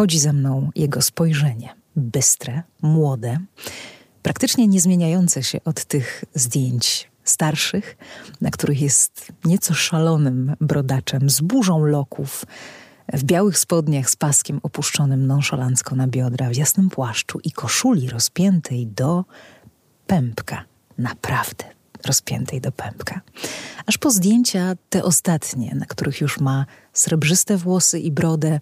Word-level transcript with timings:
chodzi 0.00 0.18
ze 0.18 0.32
mną 0.32 0.70
jego 0.74 1.02
spojrzenie. 1.02 1.74
Bystre, 1.96 2.62
młode, 2.82 3.38
praktycznie 4.22 4.66
niezmieniające 4.66 5.42
się 5.42 5.64
od 5.64 5.84
tych 5.84 6.24
zdjęć 6.34 7.10
starszych, 7.24 7.96
na 8.40 8.50
których 8.50 8.80
jest 8.82 9.32
nieco 9.44 9.74
szalonym 9.74 10.56
brodaczem, 10.60 11.30
z 11.30 11.40
burzą 11.40 11.84
loków, 11.84 12.44
w 13.12 13.24
białych 13.24 13.58
spodniach 13.58 14.10
z 14.10 14.16
paskiem 14.16 14.60
opuszczonym 14.62 15.26
nonszalancko 15.26 15.96
na 15.96 16.06
biodra, 16.06 16.50
w 16.50 16.56
jasnym 16.56 16.90
płaszczu 16.90 17.38
i 17.44 17.52
koszuli 17.52 18.10
rozpiętej 18.10 18.86
do 18.86 19.24
pępka. 20.06 20.64
Naprawdę 20.98 21.64
rozpiętej 22.06 22.60
do 22.60 22.72
pępka. 22.72 23.20
Aż 23.86 23.98
po 23.98 24.10
zdjęcia 24.10 24.74
te 24.90 25.04
ostatnie, 25.04 25.74
na 25.74 25.86
których 25.86 26.20
już 26.20 26.40
ma 26.40 26.66
srebrzyste 26.92 27.56
włosy 27.56 28.00
i 28.00 28.12
brodę, 28.12 28.60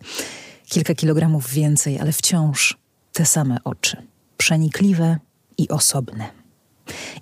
kilka 0.69 0.95
kilogramów 0.95 1.51
więcej, 1.51 1.99
ale 1.99 2.13
wciąż 2.13 2.79
te 3.13 3.27
same 3.27 3.59
oczy. 3.65 3.97
Przenikliwe 4.37 5.19
i 5.59 5.69
osobne. 5.69 6.31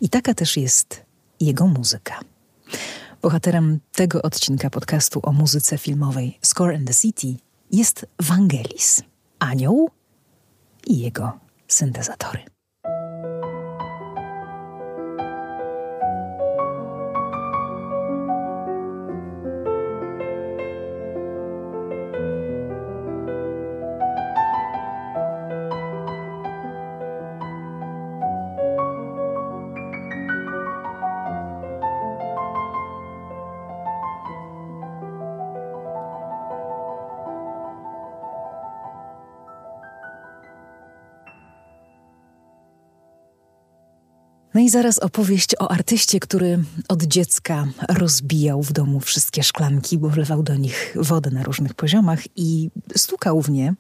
I 0.00 0.08
taka 0.08 0.34
też 0.34 0.56
jest 0.56 1.02
jego 1.40 1.66
muzyka. 1.66 2.20
Bohaterem 3.22 3.80
tego 3.92 4.22
odcinka 4.22 4.70
podcastu 4.70 5.20
o 5.22 5.32
muzyce 5.32 5.78
filmowej 5.78 6.38
Score 6.42 6.76
and 6.76 6.86
the 6.86 6.94
City 6.94 7.34
jest 7.72 8.06
Vangelis, 8.20 9.02
anioł 9.38 9.90
i 10.86 10.98
jego 10.98 11.38
syntezatory. 11.68 12.55
No 44.56 44.62
i 44.62 44.70
zaraz 44.70 44.98
opowieść 44.98 45.54
o 45.58 45.70
artyście, 45.70 46.20
który 46.20 46.64
od 46.88 47.02
dziecka 47.02 47.68
rozbijał 47.88 48.62
w 48.62 48.72
domu 48.72 49.00
wszystkie 49.00 49.42
szklanki, 49.42 49.98
bo 49.98 50.08
wlewał 50.08 50.42
do 50.42 50.56
nich 50.56 50.96
wodę 51.00 51.30
na 51.30 51.42
różnych 51.42 51.74
poziomach 51.74 52.20
i 52.36 52.70
stukał 52.96 53.42
w 53.42 53.50
nie, 53.50 53.74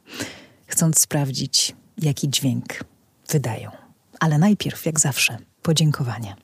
chcąc 0.66 1.00
sprawdzić, 1.00 1.76
jaki 1.98 2.30
dźwięk 2.30 2.64
wydają. 3.28 3.70
Ale 4.20 4.38
najpierw, 4.38 4.86
jak 4.86 5.00
zawsze, 5.00 5.38
podziękowania. 5.62 6.36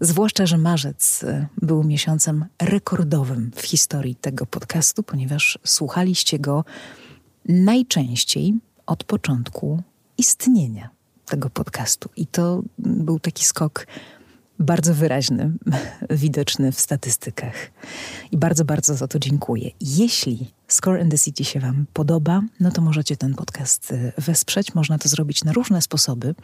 Zwłaszcza, 0.00 0.46
że 0.46 0.58
marzec 0.58 1.24
był 1.62 1.84
miesiącem 1.84 2.44
rekordowym 2.62 3.50
w 3.54 3.62
historii 3.62 4.14
tego 4.14 4.46
podcastu, 4.46 5.02
ponieważ 5.02 5.58
słuchaliście 5.64 6.38
go 6.38 6.64
najczęściej 7.48 8.54
od 8.86 9.04
początku 9.04 9.82
istnienia 10.18 10.95
tego 11.26 11.50
podcastu. 11.50 12.08
I 12.16 12.26
to 12.26 12.62
był 12.78 13.20
taki 13.20 13.44
skok 13.44 13.86
bardzo 14.58 14.94
wyraźny, 14.94 15.52
widoczny 16.10 16.72
w 16.72 16.80
statystykach. 16.80 17.54
I 18.32 18.36
bardzo, 18.36 18.64
bardzo 18.64 18.94
za 18.94 19.08
to 19.08 19.18
dziękuję. 19.18 19.70
Jeśli 19.80 20.50
Score 20.68 21.02
in 21.02 21.10
the 21.10 21.18
City 21.18 21.44
się 21.44 21.60
Wam 21.60 21.86
podoba, 21.92 22.42
no 22.60 22.70
to 22.70 22.82
możecie 22.82 23.16
ten 23.16 23.34
podcast 23.34 23.90
y, 23.90 24.12
wesprzeć. 24.18 24.74
Można 24.74 24.98
to 24.98 25.08
zrobić 25.08 25.44
na 25.44 25.52
różne 25.52 25.82
sposoby. 25.82 26.34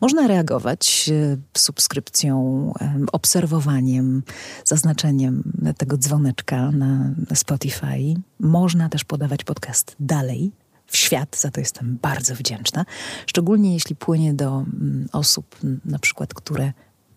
Można 0.00 0.26
reagować 0.26 1.10
y, 1.12 1.38
subskrypcją, 1.58 2.72
obserwowaniem, 3.12 4.22
zaznaczeniem 4.64 5.52
tego 5.76 5.96
dzwoneczka 5.96 6.70
na 6.70 7.14
Spotify. 7.34 8.14
Można 8.40 8.88
też 8.88 9.04
podawać 9.04 9.44
podcast 9.44 9.96
dalej 10.00 10.52
w 10.92 10.96
świat, 10.96 11.36
za 11.40 11.50
to 11.50 11.60
jestem 11.60 11.98
bardzo 12.02 12.34
wdzięczna. 12.34 12.84
Szczególnie 13.26 13.74
jeśli 13.74 13.96
płynie 13.96 14.34
do 14.34 14.48
mm, 14.48 15.08
osób, 15.12 15.56
na 15.84 15.98
przykład, 15.98 16.34
które 16.34 16.72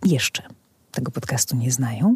jeszcze 0.06 0.44
tego 0.92 1.12
podcastu 1.12 1.56
nie 1.56 1.72
znają. 1.72 2.16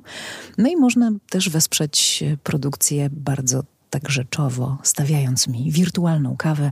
No 0.58 0.70
i 0.70 0.76
można 0.76 1.12
też 1.30 1.50
wesprzeć 1.50 2.24
e, 2.24 2.38
produkcję 2.38 3.10
bardzo 3.12 3.64
tak 3.90 4.10
rzeczowo, 4.10 4.78
stawiając 4.84 5.48
mi 5.48 5.72
wirtualną 5.72 6.38
kawę 6.38 6.72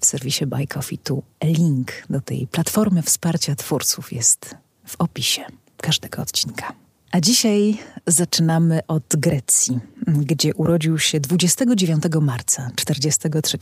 w 0.00 0.06
serwisie 0.06 0.46
Buy 0.46 0.66
Coffee. 0.66 0.98
Tu 0.98 1.22
link 1.44 1.92
do 2.10 2.20
tej 2.20 2.46
platformy 2.46 3.02
wsparcia 3.02 3.54
twórców 3.54 4.12
jest 4.12 4.56
w 4.86 4.96
opisie 4.98 5.42
każdego 5.76 6.22
odcinka. 6.22 6.83
A 7.14 7.20
dzisiaj 7.20 7.78
zaczynamy 8.06 8.80
od 8.88 9.16
Grecji, 9.16 9.80
gdzie 10.06 10.54
urodził 10.54 10.98
się 10.98 11.20
29 11.20 12.02
marca 12.20 12.70
1943 12.76 13.58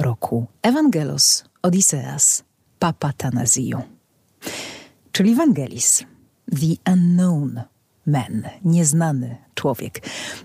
roku 0.00 0.46
Evangelos 0.62 1.44
Odiseas 1.62 2.44
Papatanasiou, 2.78 3.82
czyli 5.12 5.34
Vangelis, 5.34 6.04
the 6.50 6.92
unknown 6.92 7.60
man, 8.06 8.42
nieznany 8.64 9.36
człowiek. 9.54 10.00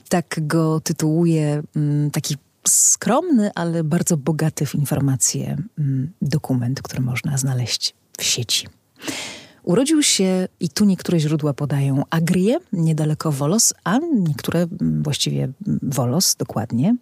Tak 0.09 0.39
go 0.41 0.79
tytułuje 0.79 1.63
mm, 1.75 2.11
taki 2.11 2.35
skromny, 2.67 3.51
ale 3.55 3.83
bardzo 3.83 4.17
bogaty 4.17 4.65
w 4.65 4.75
informacje 4.75 5.57
mm, 5.79 6.11
dokument, 6.21 6.81
który 6.81 7.01
można 7.01 7.37
znaleźć 7.37 7.95
w 8.17 8.23
sieci. 8.23 8.67
Urodził 9.67 10.03
się, 10.03 10.47
i 10.59 10.69
tu 10.69 10.85
niektóre 10.85 11.19
źródła 11.19 11.53
podają, 11.53 12.03
Agrie, 12.09 12.59
niedaleko 12.73 13.31
Wolos, 13.31 13.73
a 13.83 13.99
niektóre 14.13 14.59
mm, 14.81 15.03
właściwie 15.03 15.49
Wolos 15.81 16.35
dokładnie. 16.35 16.95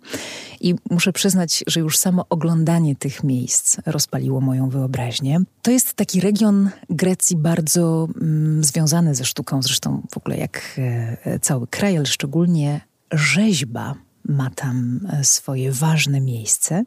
I 0.62 0.76
muszę 0.90 1.14
przyznać, 1.14 1.64
że 1.68 1.80
już 1.80 1.98
samo 1.98 2.26
oglądanie 2.30 2.96
tych 2.96 3.24
miejsc 3.24 3.78
rozpaliło 3.86 4.42
moją 4.42 4.70
wyobraźnię. 4.70 5.42
To 5.62 5.72
jest 5.72 5.94
taki 5.94 6.22
region 6.22 6.70
Grecji 6.90 7.38
bardzo 7.38 8.08
mm, 8.22 8.64
związany 8.64 9.16
ze 9.16 9.26
sztuką, 9.26 9.62
zresztą 9.62 10.02
w 10.12 10.18
ogóle 10.18 10.38
jak 10.38 10.62
e, 10.78 11.40
cały 11.40 11.68
kraj, 11.68 11.98
ale 11.98 12.06
szczególnie 12.06 12.82
rzeźba 13.12 13.96
ma 14.24 14.50
tam 14.50 15.00
e, 15.14 15.24
swoje 15.24 15.72
ważne 15.72 16.22
miejsce 16.22 16.84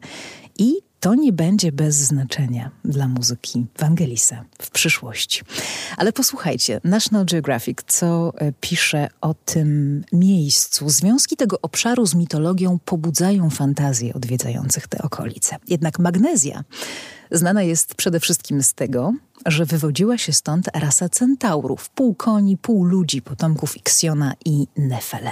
i 0.57 0.88
to 0.99 1.15
nie 1.15 1.33
będzie 1.33 1.71
bez 1.71 1.95
znaczenia 1.95 2.71
dla 2.85 3.07
muzyki 3.07 3.65
Wangelisa 3.77 4.45
w 4.61 4.69
przyszłości. 4.69 5.41
Ale 5.97 6.13
posłuchajcie, 6.13 6.81
National 6.83 7.25
Geographic, 7.25 7.77
co 7.87 8.33
e, 8.37 8.51
pisze 8.51 9.07
o 9.21 9.33
tym 9.33 10.03
miejscu. 10.11 10.89
Związki 10.89 11.35
tego 11.35 11.61
obszaru 11.61 12.05
z 12.05 12.15
mitologią 12.15 12.79
pobudzają 12.85 13.49
fantazję 13.49 14.13
odwiedzających 14.13 14.87
te 14.87 15.01
okolice. 15.01 15.55
Jednak 15.67 15.99
magnezja 15.99 16.63
znana 17.31 17.63
jest 17.63 17.95
przede 17.95 18.19
wszystkim 18.19 18.63
z 18.63 18.73
tego, 18.73 19.13
że 19.45 19.65
wywodziła 19.65 20.17
się 20.17 20.33
stąd 20.33 20.69
rasa 20.73 21.09
centaurów, 21.09 21.89
pół 21.89 22.15
koni, 22.15 22.57
pół 22.57 22.85
ludzi, 22.85 23.21
potomków 23.21 23.77
Ixiona 23.77 24.33
i 24.45 24.67
Nefele. 24.77 25.31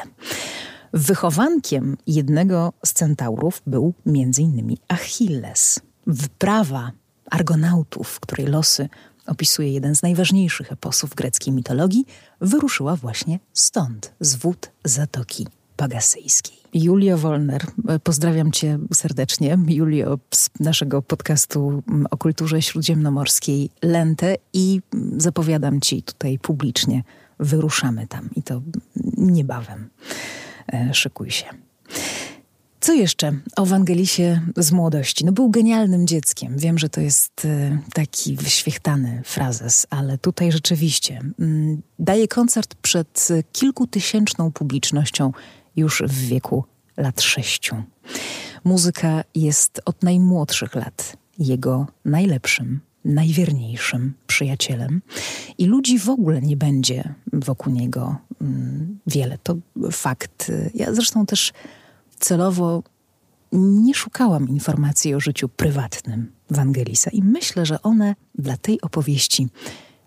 Wychowankiem 0.98 1.98
jednego 2.08 2.74
z 2.86 2.94
centaurów 2.94 3.62
był 3.68 3.94
m.in. 4.06 4.76
Achilles. 4.88 5.80
Wprawa 6.08 6.92
argonautów, 7.32 8.20
której 8.20 8.48
losy 8.48 8.90
opisuje 9.26 9.72
jeden 9.74 9.96
z 9.96 10.02
najważniejszych 10.02 10.72
eposów 10.72 11.16
greckiej 11.16 11.54
mitologii, 11.54 12.06
wyruszyła 12.42 12.96
właśnie 12.96 13.40
stąd, 13.54 14.14
z 14.20 14.36
wód 14.36 14.72
Zatoki 14.84 15.48
Pagasyjskiej. 15.76 16.58
Julio 16.74 17.18
Wolner, 17.18 17.66
pozdrawiam 18.04 18.52
cię 18.52 18.80
serdecznie. 18.94 19.58
Julio 19.68 20.20
z 20.34 20.50
naszego 20.60 21.02
podcastu 21.02 21.84
o 22.12 22.18
kulturze 22.18 22.62
śródziemnomorskiej 22.62 23.70
Lente 23.82 24.36
i 24.54 24.82
zapowiadam 25.18 25.82
ci 25.82 26.04
tutaj 26.04 26.40
publicznie, 26.40 27.04
wyruszamy 27.40 28.08
tam 28.08 28.30
i 28.36 28.44
to 28.44 28.62
niebawem. 29.18 29.90
E, 30.74 30.94
szykuj 30.94 31.32
się. 31.32 31.46
Co 32.80 32.94
jeszcze 32.94 33.40
o 33.56 33.66
Wangelisie 33.66 34.42
z 34.58 34.72
młodości? 34.72 35.26
No 35.26 35.32
był 35.32 35.50
genialnym 35.50 36.08
dzieckiem. 36.08 36.58
Wiem, 36.58 36.78
że 36.78 36.90
to 36.90 37.02
jest 37.02 37.46
e, 37.46 37.80
taki 37.94 38.36
wyświechtany 38.36 39.22
frazes, 39.26 39.88
ale 39.90 40.18
tutaj 40.18 40.52
rzeczywiście 40.52 41.22
mm, 41.40 41.82
daje 42.00 42.28
koncert 42.28 42.76
przed 42.76 43.28
kilkutysięczną 43.52 44.52
publicznością 44.52 45.32
już 45.76 46.04
w 46.08 46.28
wieku 46.28 46.64
lat 46.98 47.22
sześciu. 47.22 47.76
Muzyka 48.64 49.24
jest 49.36 49.82
od 49.86 50.04
najmłodszych 50.04 50.76
lat 50.76 51.18
jego 51.40 51.88
najlepszym, 52.06 52.80
najwierniejszym 53.08 54.14
przyjacielem 54.28 55.02
i 55.58 55.66
ludzi 55.66 56.00
w 56.00 56.10
ogóle 56.10 56.42
nie 56.42 56.58
będzie 56.58 57.14
wokół 57.34 57.74
niego 57.74 58.16
mm, 58.42 59.00
wiele. 59.08 59.38
To 59.44 59.56
fakt. 59.92 60.52
Ja 60.74 60.94
zresztą 60.94 61.26
też 61.26 61.54
celowo 62.20 62.84
nie 63.52 63.94
szukałam 63.94 64.50
informacji 64.50 65.16
o 65.16 65.20
życiu 65.20 65.50
prywatnym 65.50 66.32
Wangelisa 66.50 67.10
i 67.10 67.24
myślę, 67.24 67.66
że 67.66 67.82
one 67.82 68.16
dla 68.36 68.58
tej 68.58 68.82
opowieści 68.82 69.48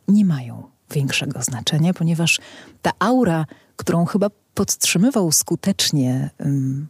nie 0.08 0.24
mają 0.24 0.62
większego 0.90 1.42
znaczenia, 1.42 1.94
ponieważ 1.94 2.40
ta 2.82 2.92
aura, 2.98 3.46
którą 3.76 4.04
chyba 4.04 4.30
podtrzymywał 4.54 5.32
skutecznie 5.32 6.30
um, 6.38 6.88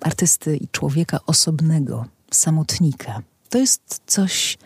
artysty 0.00 0.56
i 0.56 0.68
człowieka 0.68 1.18
osobnego, 1.26 2.06
samotnika, 2.30 3.22
to 3.48 3.58
jest 3.58 4.00
coś, 4.06 4.58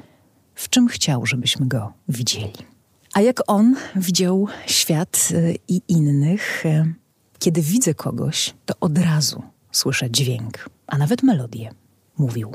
w 0.55 0.69
czym 0.69 0.89
chciał, 0.89 1.27
żebyśmy 1.27 1.67
go 1.67 1.93
widzieli. 2.09 2.75
A 3.15 3.21
jak 3.21 3.41
on 3.47 3.77
widział 3.97 4.49
świat 4.67 5.29
y, 5.31 5.59
i 5.69 5.81
innych, 5.89 6.67
y, 6.67 6.95
kiedy 7.39 7.63
widzę 7.63 7.95
kogoś, 7.95 8.55
to 8.67 8.75
od 8.81 8.99
razu 8.99 9.43
słyszę 9.73 10.11
dźwięk, 10.11 10.71
a 10.87 10.99
nawet 10.99 11.23
melodię, 11.23 11.71
mówił. 12.19 12.53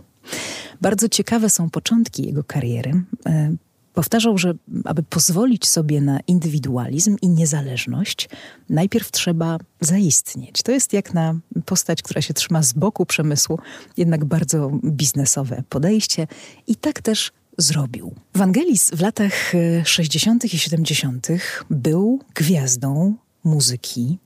Bardzo 0.81 1.10
ciekawe 1.10 1.50
są 1.50 1.69
początki 1.69 2.25
jego 2.25 2.44
kariery. 2.44 3.04
Y, 3.28 3.57
powtarzał, 3.94 4.38
że 4.38 4.54
aby 4.86 5.04
pozwolić 5.04 5.68
sobie 5.68 6.02
na 6.02 6.19
indywidualizm 6.28 7.18
i 7.22 7.30
niezależność, 7.30 8.30
najpierw 8.69 9.12
trzeba 9.12 9.57
zaistnieć. 9.81 10.63
To 10.63 10.72
jest 10.72 10.94
jak 10.94 11.13
na 11.13 11.36
postać, 11.66 12.02
która 12.02 12.22
się 12.22 12.34
trzyma 12.34 12.63
z 12.63 12.74
boku 12.74 13.06
przemysłu, 13.06 13.60
jednak 13.98 14.25
bardzo 14.25 14.72
biznesowe 14.84 15.63
podejście. 15.69 16.28
I 16.68 16.75
tak 16.75 17.02
też 17.02 17.31
zrobił. 17.62 18.16
Wangelis 18.36 18.90
w 18.90 19.02
latach 19.02 19.54
60. 19.84 20.46
i 20.46 20.60
70. 20.60 21.28
był 21.70 22.20
gwiazdą 22.36 23.16
muzyki 23.44 24.18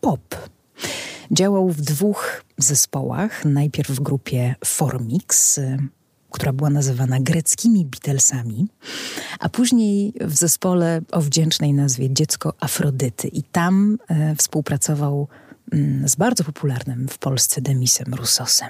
pop. 0.00 0.50
Działał 1.30 1.68
w 1.68 1.80
dwóch 1.80 2.44
zespołach. 2.58 3.44
Najpierw 3.44 3.90
w 3.90 4.00
grupie 4.00 4.54
Formix, 4.64 5.60
która 6.30 6.52
była 6.52 6.70
nazywana 6.70 7.20
greckimi 7.20 7.84
Beatlesami, 7.84 8.68
a 9.38 9.48
później 9.48 10.12
w 10.20 10.36
zespole 10.36 11.00
o 11.12 11.20
wdzięcznej 11.20 11.72
nazwie 11.74 12.14
Dziecko 12.14 12.54
Afrodyty. 12.60 13.28
I 13.28 13.42
tam 13.42 13.98
e, 14.08 14.36
współpracował 14.36 15.28
z 16.04 16.16
bardzo 16.16 16.44
popularnym 16.44 17.08
w 17.08 17.18
Polsce 17.18 17.60
Demisem 17.60 18.14
Russosem. 18.14 18.68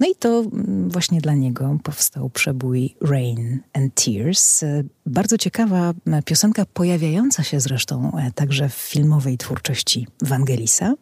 No 0.00 0.06
i 0.06 0.14
to 0.14 0.40
mm, 0.40 0.90
właśnie 0.90 1.20
dla 1.20 1.34
niego 1.34 1.78
powstał 1.82 2.30
przebój 2.30 2.96
Rain 3.00 3.60
and 3.72 4.04
Tears. 4.04 4.62
E, 4.62 4.84
bardzo 5.06 5.38
ciekawa 5.38 5.92
e, 6.06 6.22
piosenka, 6.22 6.64
pojawiająca 6.66 7.42
się 7.42 7.60
zresztą 7.60 8.18
e, 8.18 8.32
także 8.32 8.68
w 8.68 8.74
filmowej 8.74 9.38
twórczości 9.38 10.06
Wangelisa. 10.22 10.94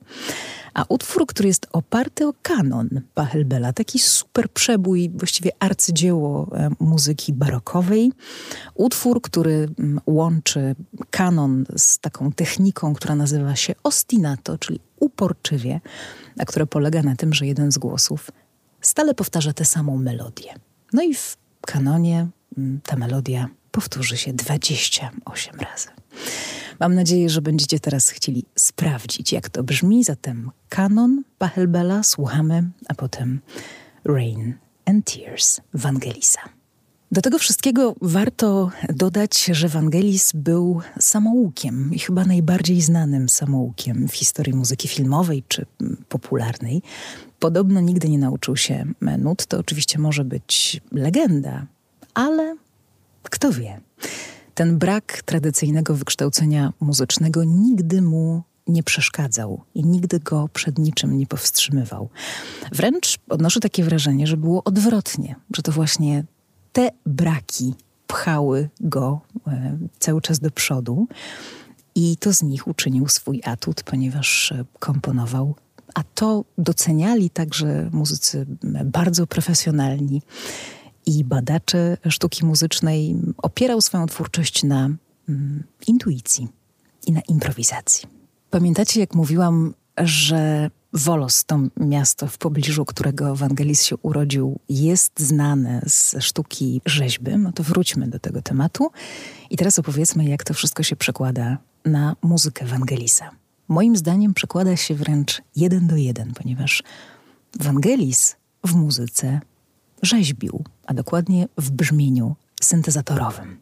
A 0.74 0.84
utwór, 0.88 1.26
który 1.26 1.48
jest 1.48 1.66
oparty 1.72 2.26
o 2.26 2.34
kanon 2.42 2.88
Pachelbela, 3.14 3.72
taki 3.72 3.98
super 3.98 4.48
przebój, 4.50 5.10
właściwie 5.14 5.50
arcydzieło 5.58 6.50
muzyki 6.80 7.32
barokowej. 7.32 8.12
Utwór, 8.74 9.22
który 9.22 9.68
mm, 9.78 10.00
łączy 10.06 10.74
kanon 11.10 11.64
z 11.76 11.98
taką 11.98 12.32
techniką, 12.32 12.94
która 12.94 13.14
nazywa 13.14 13.56
się 13.56 13.74
ostinato, 13.82 14.58
czyli 14.58 14.80
uporczywie, 15.00 15.80
a 16.38 16.44
które 16.44 16.66
polega 16.66 17.02
na 17.02 17.16
tym, 17.16 17.34
że 17.34 17.46
jeden 17.46 17.72
z 17.72 17.78
głosów 17.78 18.30
stale 18.80 19.14
powtarza 19.14 19.52
tę 19.52 19.64
samą 19.64 19.96
melodię. 19.96 20.54
No 20.92 21.02
i 21.02 21.14
w 21.14 21.36
kanonie 21.60 22.28
mm, 22.58 22.80
ta 22.84 22.96
melodia 22.96 23.48
powtórzy 23.70 24.16
się 24.16 24.32
28 24.32 25.54
razy. 25.60 25.88
Mam 26.80 26.94
nadzieję, 26.94 27.28
że 27.28 27.42
będziecie 27.42 27.80
teraz 27.80 28.08
chcieli 28.08 28.44
sprawdzić, 28.56 29.32
jak 29.32 29.48
to 29.48 29.62
brzmi. 29.62 30.04
Zatem 30.04 30.50
kanon 30.68 31.22
Pachelbela 31.38 32.02
słuchamy, 32.02 32.70
a 32.88 32.94
potem 32.94 33.40
Rain 34.04 34.54
and 34.86 35.12
Tears 35.12 35.60
Wangelisa. 35.74 36.40
Do 37.12 37.22
tego 37.22 37.38
wszystkiego 37.38 37.94
warto 38.00 38.70
dodać, 38.94 39.44
że 39.44 39.68
Wangelis 39.68 40.32
był 40.34 40.80
samoukiem 41.00 41.90
i 41.94 41.98
chyba 41.98 42.24
najbardziej 42.24 42.80
znanym 42.80 43.28
samoukiem 43.28 44.08
w 44.08 44.14
historii 44.14 44.54
muzyki 44.54 44.88
filmowej 44.88 45.44
czy 45.48 45.66
popularnej. 46.08 46.82
Podobno 47.38 47.80
nigdy 47.80 48.08
nie 48.08 48.18
nauczył 48.18 48.56
się 48.56 48.86
nut, 49.18 49.46
to 49.46 49.58
oczywiście 49.58 49.98
może 49.98 50.24
być 50.24 50.80
legenda, 50.92 51.66
ale 52.14 52.56
kto 53.22 53.52
wie. 53.52 53.80
Ten 54.54 54.78
brak 54.78 55.22
tradycyjnego 55.22 55.94
wykształcenia 55.94 56.72
muzycznego 56.80 57.44
nigdy 57.44 58.02
mu 58.02 58.42
nie 58.66 58.82
przeszkadzał 58.82 59.60
i 59.74 59.84
nigdy 59.84 60.20
go 60.20 60.48
przed 60.52 60.78
niczym 60.78 61.18
nie 61.18 61.26
powstrzymywał. 61.26 62.08
Wręcz 62.72 63.18
odnoszę 63.28 63.60
takie 63.60 63.84
wrażenie, 63.84 64.26
że 64.26 64.36
było 64.36 64.64
odwrotnie, 64.64 65.36
że 65.56 65.62
to 65.62 65.72
właśnie 65.72 66.24
te 66.72 66.90
braki 67.06 67.74
pchały 68.06 68.68
go 68.80 69.20
e, 69.46 69.78
cały 69.98 70.20
czas 70.20 70.38
do 70.38 70.50
przodu 70.50 71.06
i 71.94 72.16
to 72.16 72.32
z 72.32 72.42
nich 72.42 72.68
uczynił 72.68 73.08
swój 73.08 73.40
atut, 73.44 73.82
ponieważ 73.82 74.52
e, 74.52 74.64
komponował. 74.78 75.54
A 75.94 76.02
to 76.14 76.44
doceniali 76.58 77.30
także 77.30 77.88
muzycy 77.92 78.46
bardzo 78.84 79.26
profesjonalni 79.26 80.22
i 81.06 81.24
badacze 81.24 81.96
sztuki 82.08 82.44
muzycznej. 82.46 83.16
Opierał 83.36 83.80
swoją 83.80 84.06
twórczość 84.06 84.62
na 84.62 84.90
mm, 85.28 85.64
intuicji 85.86 86.48
i 87.06 87.12
na 87.12 87.20
improwizacji. 87.28 88.08
Pamiętacie, 88.50 89.00
jak 89.00 89.14
mówiłam, 89.14 89.74
że 89.98 90.70
Wolos, 90.92 91.44
to 91.44 91.60
miasto 91.76 92.26
w 92.26 92.38
pobliżu 92.38 92.84
którego 92.84 93.30
Ewangelis 93.30 93.82
się 93.82 93.96
urodził, 93.96 94.58
jest 94.68 95.20
znane 95.20 95.82
z 95.86 96.14
sztuki 96.20 96.80
rzeźby. 96.86 97.38
No 97.38 97.52
to 97.52 97.62
wróćmy 97.62 98.08
do 98.08 98.18
tego 98.18 98.42
tematu 98.42 98.90
i 99.50 99.56
teraz 99.56 99.78
opowiedzmy, 99.78 100.24
jak 100.24 100.44
to 100.44 100.54
wszystko 100.54 100.82
się 100.82 100.96
przekłada 100.96 101.58
na 101.84 102.16
muzykę 102.22 102.64
Ewangelisa. 102.64 103.30
Moim 103.68 103.96
zdaniem 103.96 104.34
przekłada 104.34 104.76
się 104.76 104.94
wręcz 104.94 105.42
jeden 105.56 105.86
do 105.86 105.96
jeden, 105.96 106.32
ponieważ 106.34 106.82
Ewangelis 107.60 108.36
w 108.66 108.74
muzyce 108.74 109.40
rzeźbił, 110.02 110.64
a 110.86 110.94
dokładnie 110.94 111.48
w 111.58 111.70
brzmieniu 111.70 112.36
syntezatorowym. 112.62 113.58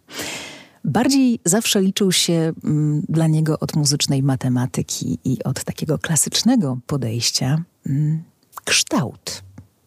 Bardziej 0.84 1.40
zawsze 1.44 1.82
liczył 1.82 2.12
się 2.12 2.52
mm, 2.64 3.02
dla 3.08 3.26
niego 3.26 3.58
od 3.58 3.76
muzycznej 3.76 4.22
matematyki 4.22 5.18
i 5.24 5.42
od 5.44 5.64
takiego 5.64 5.98
klasycznego 5.98 6.78
podejścia 6.86 7.64
mm, 7.86 8.22
kształt 8.64 9.42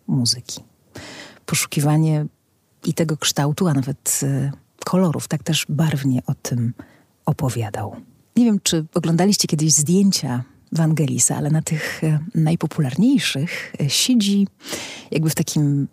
muzyki. 0.08 0.62
Poszukiwanie 1.46 2.26
i 2.86 2.94
tego 2.94 3.18
kształtu, 3.18 3.68
a 3.68 3.74
nawet 3.74 4.20
y, 4.24 4.52
kolorów. 4.86 5.28
Tak 5.28 5.44
też 5.44 5.66
barwnie 5.70 6.22
o 6.28 6.34
tym 6.34 6.74
opowiadał. 7.26 7.96
Nie 8.36 8.46
wiem, 8.46 8.60
czy 8.64 8.86
oglądaliście 8.94 9.48
kiedyś 9.48 9.74
zdjęcia 9.74 10.44
Wangelisa, 10.72 11.36
ale 11.36 11.50
na 11.50 11.62
tych 11.62 12.04
y, 12.04 12.20
najpopularniejszych 12.36 13.74
y, 13.82 13.90
siedzi 13.90 14.48
jakby 15.12 15.30
w 15.30 15.36
takim 15.36 15.88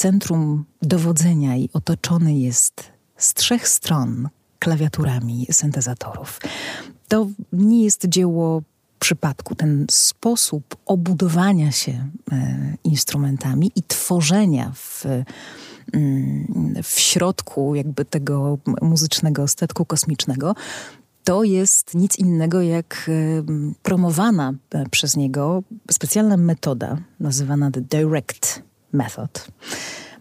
centrum 0.00 0.64
dowodzenia 0.82 1.56
i 1.56 1.68
otoczony 1.72 2.38
jest 2.38 2.92
z 3.16 3.34
trzech 3.34 3.68
stron 3.68 4.28
klawiaturami 4.58 5.46
syntezatorów. 5.50 6.40
To 7.08 7.28
nie 7.52 7.84
jest 7.84 8.08
dzieło 8.08 8.62
przypadku. 8.98 9.54
Ten 9.54 9.86
sposób 9.90 10.76
obudowania 10.86 11.72
się 11.72 11.92
e, 12.32 12.76
instrumentami 12.84 13.72
i 13.76 13.82
tworzenia 13.82 14.72
w, 14.74 15.04
mm, 15.92 16.74
w 16.82 17.00
środku 17.00 17.74
jakby 17.74 18.04
tego 18.04 18.58
muzycznego 18.82 19.48
statku 19.48 19.84
kosmicznego 19.84 20.54
to 21.24 21.44
jest 21.44 21.94
nic 21.94 22.18
innego 22.18 22.62
jak 22.62 23.08
e, 23.08 23.42
promowana 23.82 24.54
e, 24.70 24.84
przez 24.90 25.16
niego 25.16 25.62
specjalna 25.90 26.36
metoda 26.36 26.98
nazywana 27.20 27.70
The 27.70 27.80
Direct 27.80 28.69
Method. 28.92 29.48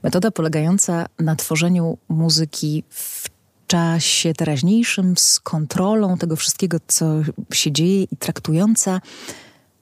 Metoda 0.03 0.31
polegająca 0.31 1.05
na 1.19 1.35
tworzeniu 1.35 1.97
muzyki 2.09 2.83
w 2.89 3.29
czasie 3.67 4.33
teraźniejszym 4.33 5.17
z 5.17 5.39
kontrolą 5.39 6.17
tego 6.17 6.35
wszystkiego, 6.35 6.77
co 6.87 7.05
się 7.53 7.71
dzieje 7.71 8.03
i 8.03 8.17
traktująca 8.17 9.01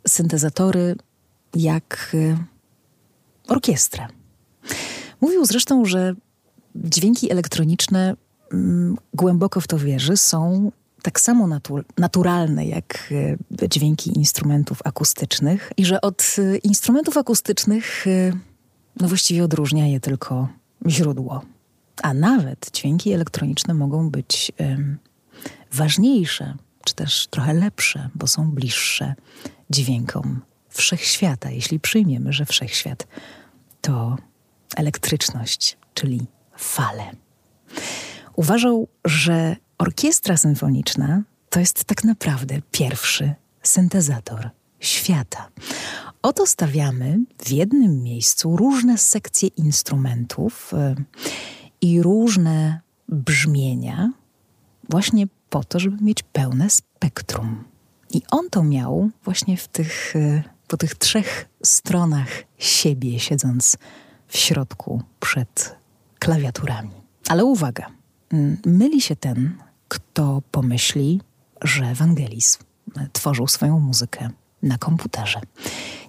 syntezatory 0.07 0.95
jak 1.55 2.11
y, 2.13 2.37
orkiestrę. 3.47 4.07
Mówił 5.21 5.45
zresztą, 5.45 5.85
że 5.85 6.15
dźwięki 6.75 7.31
elektroniczne 7.31 8.15
mm, 8.53 8.97
głęboko 9.13 9.61
w 9.61 9.67
to 9.67 9.77
wierzy, 9.77 10.17
są 10.17 10.71
tak 11.01 11.19
samo 11.19 11.47
natu 11.47 11.79
naturalne 11.97 12.65
jak 12.65 13.09
y, 13.11 13.37
dźwięki 13.69 14.17
instrumentów 14.17 14.79
akustycznych 14.83 15.71
i 15.77 15.85
że 15.85 16.01
od 16.01 16.35
y, 16.39 16.57
instrumentów 16.57 17.17
akustycznych 17.17 18.05
no 19.01 19.07
właściwie 19.07 19.43
odróżnia 19.43 19.87
je 19.87 19.99
tylko 19.99 20.47
źródło. 20.87 21.41
A 22.03 22.13
nawet 22.13 22.69
dźwięki 22.73 23.11
elektroniczne 23.11 23.73
mogą 23.73 24.09
być 24.09 24.51
um, 24.59 24.97
ważniejsze, 25.71 26.55
czy 26.83 26.95
też 26.95 27.27
trochę 27.27 27.53
lepsze, 27.53 28.09
bo 28.15 28.27
są 28.27 28.51
bliższe 28.51 29.15
dźwiękom 29.69 30.41
wszechświata, 30.69 31.49
jeśli 31.49 31.79
przyjmiemy, 31.79 32.33
że 32.33 32.45
wszechświat 32.45 33.07
to 33.81 34.17
elektryczność, 34.75 35.77
czyli 35.93 36.27
fale. 36.57 37.03
Uważał, 38.35 38.87
że 39.05 39.55
orkiestra 39.77 40.37
symfoniczna 40.37 41.21
to 41.49 41.59
jest 41.59 41.83
tak 41.83 42.03
naprawdę 42.03 42.55
pierwszy 42.71 43.33
syntezator 43.63 44.49
świata. 44.79 45.49
Oto 46.27 46.45
stawiamy 46.45 47.19
w 47.45 47.51
jednym 47.51 48.03
miejscu 48.03 48.57
różne 48.57 48.97
sekcje 48.97 49.47
instrumentów 49.47 50.73
y, 50.73 51.03
i 51.81 52.01
różne 52.01 52.81
brzmienia, 53.09 54.11
właśnie 54.89 55.27
po 55.49 55.63
to, 55.63 55.79
żeby 55.79 56.03
mieć 56.03 56.23
pełne 56.23 56.69
spektrum. 56.69 57.63
I 58.09 58.21
on 58.31 58.49
to 58.49 58.63
miał 58.63 59.09
właśnie 59.23 59.57
w 59.57 59.67
tych, 59.67 60.15
y, 60.15 60.43
po 60.67 60.77
tych 60.77 60.95
trzech 60.95 61.49
stronach 61.63 62.29
siebie, 62.57 63.19
siedząc 63.19 63.77
w 64.27 64.37
środku 64.37 65.01
przed 65.19 65.75
klawiaturami. 66.19 66.91
Ale 67.27 67.45
uwaga, 67.45 67.91
myli 68.65 69.01
się 69.01 69.15
ten, 69.15 69.57
kto 69.87 70.41
pomyśli, 70.51 71.21
że 71.61 71.93
Wangelis 71.93 72.59
tworzył 73.13 73.47
swoją 73.47 73.79
muzykę 73.79 74.29
na 74.63 74.77
komputerze. 74.77 75.41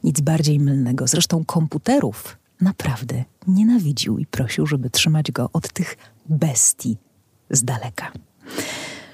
Nic 0.04 0.20
bardziej 0.20 0.60
mylnego. 0.60 1.06
Zresztą 1.06 1.44
komputerów 1.44 2.38
naprawdę 2.60 3.24
nienawidził 3.46 4.18
i 4.18 4.26
prosił, 4.26 4.66
żeby 4.66 4.90
trzymać 4.90 5.32
go 5.32 5.50
od 5.52 5.72
tych 5.72 5.96
bestii 6.28 6.96
z 7.50 7.64
daleka. 7.64 8.12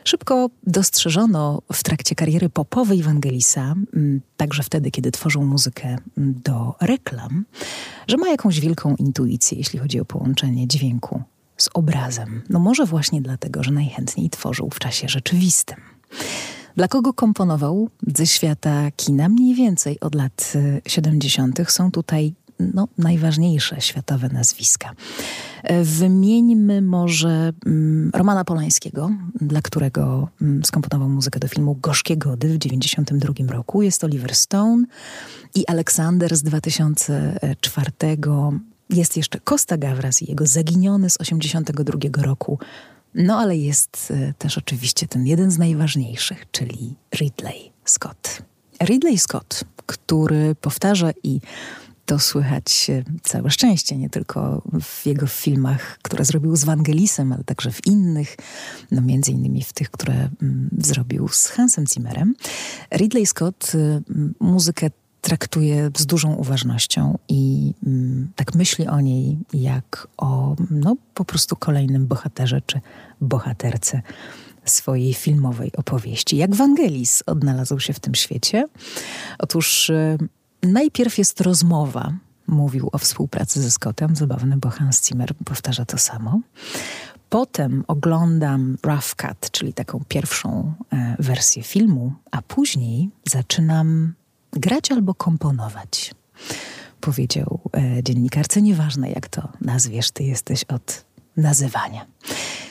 Szybko 0.04 0.50
dostrzeżono 0.66 1.62
w 1.72 1.82
trakcie 1.82 2.14
kariery 2.14 2.48
popowej 2.48 3.02
Wangelisa, 3.02 3.74
także 4.36 4.62
wtedy, 4.62 4.90
kiedy 4.90 5.10
tworzył 5.10 5.44
muzykę 5.44 5.96
do 6.16 6.74
reklam, 6.80 7.44
że 8.08 8.16
ma 8.16 8.28
jakąś 8.28 8.60
wielką 8.60 8.96
intuicję, 8.96 9.58
jeśli 9.58 9.78
chodzi 9.78 10.00
o 10.00 10.04
połączenie 10.04 10.68
dźwięku 10.68 11.22
z 11.56 11.68
obrazem. 11.74 12.42
No 12.50 12.58
może 12.58 12.86
właśnie 12.86 13.22
dlatego, 13.22 13.62
że 13.62 13.70
najchętniej 13.70 14.30
tworzył 14.30 14.70
w 14.70 14.78
czasie 14.78 15.08
rzeczywistym. 15.08 15.76
Dla 16.76 16.88
kogo 16.88 17.12
komponował 17.12 17.88
ze 18.16 18.26
świata 18.26 18.90
kina? 18.96 19.28
Mniej 19.28 19.54
więcej 19.54 20.00
od 20.00 20.14
lat 20.14 20.52
70. 20.86 21.60
Y, 21.60 21.64
są 21.64 21.90
tutaj 21.90 22.34
no, 22.74 22.88
najważniejsze 22.98 23.80
światowe 23.80 24.28
nazwiska. 24.28 24.90
E, 25.62 25.84
wymieńmy 25.84 26.82
może 26.82 27.52
mm, 27.66 28.10
Romana 28.14 28.44
Polańskiego, 28.44 29.10
dla 29.40 29.62
którego 29.62 30.28
mm, 30.42 30.64
skomponował 30.64 31.08
muzykę 31.08 31.40
do 31.40 31.48
filmu 31.48 31.74
Gorzkie 31.82 32.16
Gody 32.16 32.48
w 32.48 32.58
1992 32.58 33.52
roku. 33.52 33.82
Jest 33.82 34.04
Oliver 34.04 34.34
Stone 34.34 34.86
i 35.54 35.66
Aleksander 35.66 36.36
z 36.36 36.42
2004. 36.42 37.90
Jest 38.90 39.16
jeszcze 39.16 39.40
Costa 39.40 39.76
Gavras 39.76 40.22
i 40.22 40.30
jego 40.30 40.46
Zaginiony 40.46 41.10
z 41.10 41.18
1982 41.18 42.22
roku 42.22 42.58
no 43.14 43.38
ale 43.38 43.56
jest 43.56 44.10
e, 44.10 44.34
też 44.38 44.58
oczywiście 44.58 45.08
ten 45.08 45.26
jeden 45.26 45.50
z 45.50 45.58
najważniejszych, 45.58 46.50
czyli 46.50 46.96
Ridley 47.14 47.72
Scott. 47.84 48.42
Ridley 48.82 49.18
Scott, 49.18 49.64
który 49.86 50.54
powtarza 50.54 51.10
i 51.22 51.40
to 52.06 52.18
słychać 52.18 52.90
całe 53.22 53.50
szczęście, 53.50 53.96
nie 53.96 54.10
tylko 54.10 54.62
w 54.80 55.06
jego 55.06 55.26
filmach, 55.26 55.98
które 56.02 56.24
zrobił 56.24 56.56
z 56.56 56.64
Wangelisem, 56.64 57.32
ale 57.32 57.44
także 57.44 57.72
w 57.72 57.86
innych, 57.86 58.36
no 58.90 59.00
między 59.00 59.32
innymi 59.32 59.62
w 59.62 59.72
tych, 59.72 59.90
które 59.90 60.14
mm, 60.14 60.70
zrobił 60.78 61.28
z 61.28 61.46
Hansem 61.46 61.86
Zimmerem. 61.86 62.34
Ridley 62.94 63.26
Scott 63.26 63.72
y, 63.74 64.02
muzykę 64.40 64.90
traktuje 65.24 65.90
z 65.96 66.06
dużą 66.06 66.34
uważnością 66.34 67.18
i 67.28 67.72
mm, 67.86 68.32
tak 68.36 68.54
myśli 68.54 68.86
o 68.86 69.00
niej 69.00 69.38
jak 69.52 70.08
o 70.16 70.56
no, 70.70 70.96
po 71.14 71.24
prostu 71.24 71.56
kolejnym 71.56 72.06
bohaterze 72.06 72.60
czy 72.66 72.80
bohaterce 73.20 74.02
swojej 74.64 75.14
filmowej 75.14 75.72
opowieści. 75.76 76.36
Jak 76.36 76.54
Wangelis 76.54 77.22
odnalazł 77.26 77.80
się 77.80 77.92
w 77.92 78.00
tym 78.00 78.14
świecie? 78.14 78.64
Otóż 79.38 79.90
y, 79.90 80.18
najpierw 80.62 81.18
jest 81.18 81.40
rozmowa. 81.40 82.12
Mówił 82.46 82.88
o 82.92 82.98
współpracy 82.98 83.62
ze 83.62 83.70
Scottem, 83.70 84.16
zabawny, 84.16 84.56
bo 84.56 84.70
Hans 84.70 85.08
Zimmer 85.08 85.34
powtarza 85.44 85.84
to 85.84 85.98
samo. 85.98 86.40
Potem 87.28 87.84
oglądam 87.88 88.76
Rough 88.82 89.14
Cut, 89.16 89.50
czyli 89.50 89.72
taką 89.72 90.00
pierwszą 90.08 90.72
e, 90.92 91.16
wersję 91.18 91.62
filmu, 91.62 92.12
a 92.30 92.42
później 92.42 93.10
zaczynam 93.28 94.14
grać 94.56 94.92
albo 94.92 95.14
komponować. 95.14 96.14
Powiedział 97.00 97.60
e, 97.72 98.02
dziennikarce, 98.02 98.62
nieważne 98.62 99.10
jak 99.10 99.28
to 99.28 99.48
nazwiesz, 99.60 100.10
ty 100.10 100.24
jesteś 100.24 100.64
od 100.64 101.04
nazywania. 101.36 102.06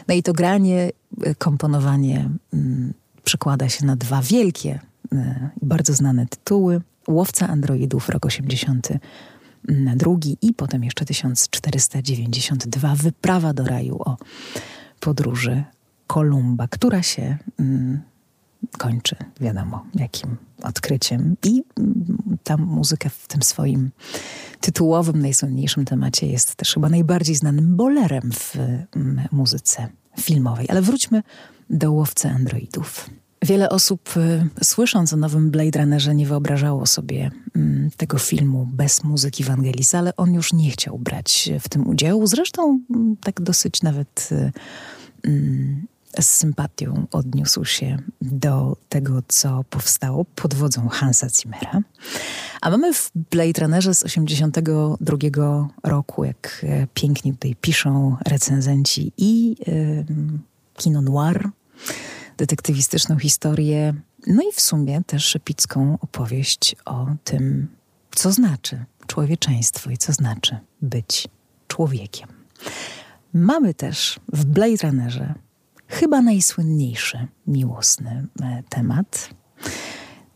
No 0.07 0.13
i 0.13 0.23
to 0.23 0.33
granie, 0.33 0.91
e, 1.23 1.35
komponowanie 1.35 2.29
mm, 2.53 2.93
przekłada 3.23 3.69
się 3.69 3.85
na 3.85 3.95
dwa 3.95 4.21
wielkie 4.21 4.79
e, 5.11 5.49
i 5.61 5.65
bardzo 5.65 5.93
znane 5.93 6.25
tytuły. 6.25 6.81
Łowca 7.07 7.47
androidów, 7.47 8.09
rok 8.09 8.25
80 8.25 8.89
drugi 9.95 10.37
i 10.41 10.53
potem 10.53 10.83
jeszcze 10.83 11.05
1492 11.05 12.95
Wyprawa 12.95 13.53
do 13.53 13.65
raju 13.65 13.99
o 13.99 14.17
podróży 14.99 15.63
Kolumba, 16.07 16.67
która 16.67 17.03
się 17.03 17.37
mm, 17.59 18.01
kończy, 18.77 19.15
wiadomo, 19.41 19.85
jakim 19.95 20.37
odkryciem. 20.63 21.35
I 21.43 21.63
ta 22.43 22.57
muzyka 22.57 23.09
w 23.09 23.27
tym 23.27 23.41
swoim 23.41 23.91
tytułowym, 24.59 25.21
najsłynniejszym 25.21 25.85
temacie 25.85 26.27
jest 26.27 26.55
też 26.55 26.73
chyba 26.73 26.89
najbardziej 26.89 27.35
znanym 27.35 27.75
bolerem 27.75 28.31
w 28.31 28.55
mm, 28.55 29.27
muzyce 29.31 29.87
filmowej. 30.19 30.65
Ale 30.69 30.81
wróćmy 30.81 31.23
do 31.69 31.91
łowcy 31.91 32.29
androidów. 32.29 33.09
Wiele 33.41 33.69
osób, 33.69 34.09
y, 34.17 34.63
słysząc 34.63 35.13
o 35.13 35.17
nowym 35.17 35.51
Blade 35.51 35.79
Runnerze, 35.79 36.15
nie 36.15 36.25
wyobrażało 36.25 36.85
sobie 36.85 37.31
mm, 37.55 37.89
tego 37.97 38.17
filmu 38.17 38.69
bez 38.73 39.03
muzyki 39.03 39.43
Wangelisa, 39.43 39.99
ale 39.99 40.15
on 40.15 40.33
już 40.33 40.53
nie 40.53 40.71
chciał 40.71 40.99
brać 40.99 41.49
w 41.59 41.69
tym 41.69 41.87
udziału. 41.87 42.27
Zresztą 42.27 42.79
mm, 42.89 43.17
tak 43.17 43.41
dosyć 43.41 43.81
nawet 43.81 44.29
y, 44.31 44.51
z 46.21 46.29
sympatią 46.29 47.07
odniósł 47.11 47.65
się 47.65 47.97
do 48.21 48.77
tego, 48.89 49.23
co 49.27 49.63
powstało 49.69 50.25
pod 50.25 50.53
wodzą 50.53 50.87
Hansa 50.87 51.29
Zimmera. 51.29 51.81
A 52.61 52.69
mamy 52.69 52.93
w 52.93 53.11
Blade 53.15 53.61
Runnerze 53.61 53.93
z 53.93 53.99
1982 53.99 55.69
roku, 55.83 56.23
jak 56.23 56.65
e, 56.67 56.87
pięknie 56.93 57.33
tutaj 57.33 57.55
piszą 57.61 58.17
recenzenci, 58.27 59.11
i 59.17 59.55
y, 59.67 60.05
kino 60.77 61.01
noir, 61.01 61.49
detektywistyczną 62.37 63.19
historię, 63.19 63.93
no 64.27 64.41
i 64.41 64.53
w 64.53 64.61
sumie 64.61 65.01
też 65.07 65.35
epicką 65.35 65.97
opowieść 66.01 66.75
o 66.85 67.07
tym, 67.23 67.67
co 68.15 68.31
znaczy 68.31 68.85
człowieczeństwo 69.07 69.89
i 69.89 69.97
co 69.97 70.13
znaczy 70.13 70.57
być 70.81 71.27
człowiekiem. 71.67 72.29
Mamy 73.33 73.73
też 73.73 74.19
w 74.33 74.45
Blade 74.45 74.87
Runnerze 74.87 75.33
chyba 75.93 76.21
najsłynniejszy 76.21 77.27
miłosny 77.47 78.27
e, 78.41 78.63
temat. 78.69 79.29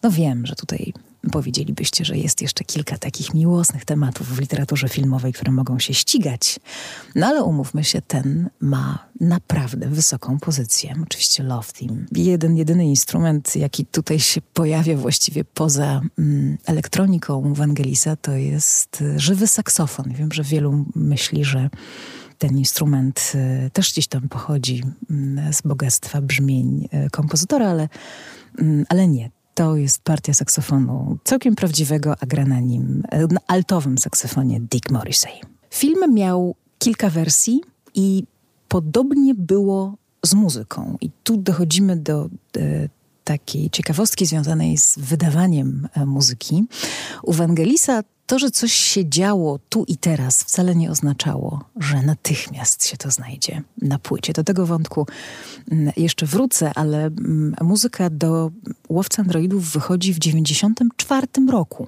No 0.03 0.11
wiem, 0.11 0.45
że 0.45 0.55
tutaj 0.55 0.93
powiedzielibyście, 1.31 2.05
że 2.05 2.17
jest 2.17 2.41
jeszcze 2.41 2.63
kilka 2.63 2.97
takich 2.97 3.33
miłosnych 3.33 3.85
tematów 3.85 4.35
w 4.35 4.39
literaturze 4.39 4.89
filmowej, 4.89 5.33
które 5.33 5.51
mogą 5.51 5.79
się 5.79 5.93
ścigać. 5.93 6.59
No 7.15 7.27
ale 7.27 7.43
umówmy 7.43 7.83
się, 7.83 8.01
ten 8.01 8.49
ma 8.59 9.07
naprawdę 9.19 9.87
wysoką 9.87 10.39
pozycję. 10.39 10.95
Oczywiście 11.03 11.43
Love 11.43 11.71
Theme. 11.73 12.05
Jeden, 12.11 12.57
jedyny 12.57 12.85
instrument, 12.85 13.55
jaki 13.55 13.85
tutaj 13.85 14.19
się 14.19 14.41
pojawia 14.41 14.97
właściwie 14.97 15.45
poza 15.45 16.01
mm, 16.19 16.57
elektroniką 16.65 17.53
Wangelisa, 17.53 18.15
to 18.15 18.31
jest 18.31 19.03
żywy 19.15 19.47
saksofon. 19.47 20.13
Wiem, 20.13 20.31
że 20.31 20.43
wielu 20.43 20.85
myśli, 20.95 21.45
że 21.45 21.69
ten 22.37 22.57
instrument 22.57 23.33
y, 23.35 23.69
też 23.69 23.91
gdzieś 23.91 24.07
tam 24.07 24.29
pochodzi 24.29 24.83
mm, 25.09 25.53
z 25.53 25.61
bogactwa 25.61 26.21
brzmień 26.21 26.89
y, 27.05 27.09
kompozytora, 27.09 27.69
ale, 27.69 27.89
mm, 28.59 28.85
ale 28.89 29.07
nie. 29.07 29.31
To 29.53 29.75
jest 29.75 30.01
partia 30.01 30.33
saksofonu 30.33 31.17
całkiem 31.23 31.55
prawdziwego, 31.55 32.15
a 32.19 32.25
gra 32.25 32.45
na 32.45 32.59
nim, 32.59 33.03
y, 33.13 33.33
na 33.33 33.39
altowym 33.47 33.97
saksofonie 33.97 34.59
Dick 34.61 34.91
Morrissey. 34.91 35.31
Film 35.69 36.13
miał 36.13 36.55
kilka 36.79 37.09
wersji 37.09 37.61
i 37.93 38.23
podobnie 38.67 39.35
było 39.35 39.95
z 40.25 40.33
muzyką. 40.33 40.97
I 41.01 41.09
tu 41.23 41.37
dochodzimy 41.37 41.95
do 41.95 42.29
takiej 43.27 43.69
ciekawostki 43.69 44.25
związanej 44.25 44.77
z 44.77 44.99
wydawaniem 44.99 45.87
e, 45.93 46.05
muzyki. 46.05 46.65
U 47.23 47.33
Wangelisa 47.33 48.03
to, 48.27 48.39
że 48.39 48.51
coś 48.51 48.73
się 48.73 49.09
działo 49.09 49.59
tu 49.69 49.83
i 49.87 49.97
teraz, 49.97 50.43
wcale 50.43 50.75
nie 50.75 50.91
oznaczało, 50.91 51.63
że 51.79 52.01
natychmiast 52.01 52.87
się 52.87 52.97
to 52.97 53.11
znajdzie 53.11 53.61
na 53.81 53.99
płycie. 53.99 54.33
Do 54.33 54.43
tego 54.43 54.65
wątku 54.65 55.07
mm, 55.71 55.93
jeszcze 55.97 56.25
wrócę, 56.25 56.71
ale 56.75 57.05
mm, 57.05 57.55
muzyka 57.61 58.09
do 58.09 58.51
Łowca 58.89 59.21
Androidów 59.21 59.71
wychodzi 59.71 60.13
w 60.13 60.19
1994 60.19 61.27
roku. 61.51 61.87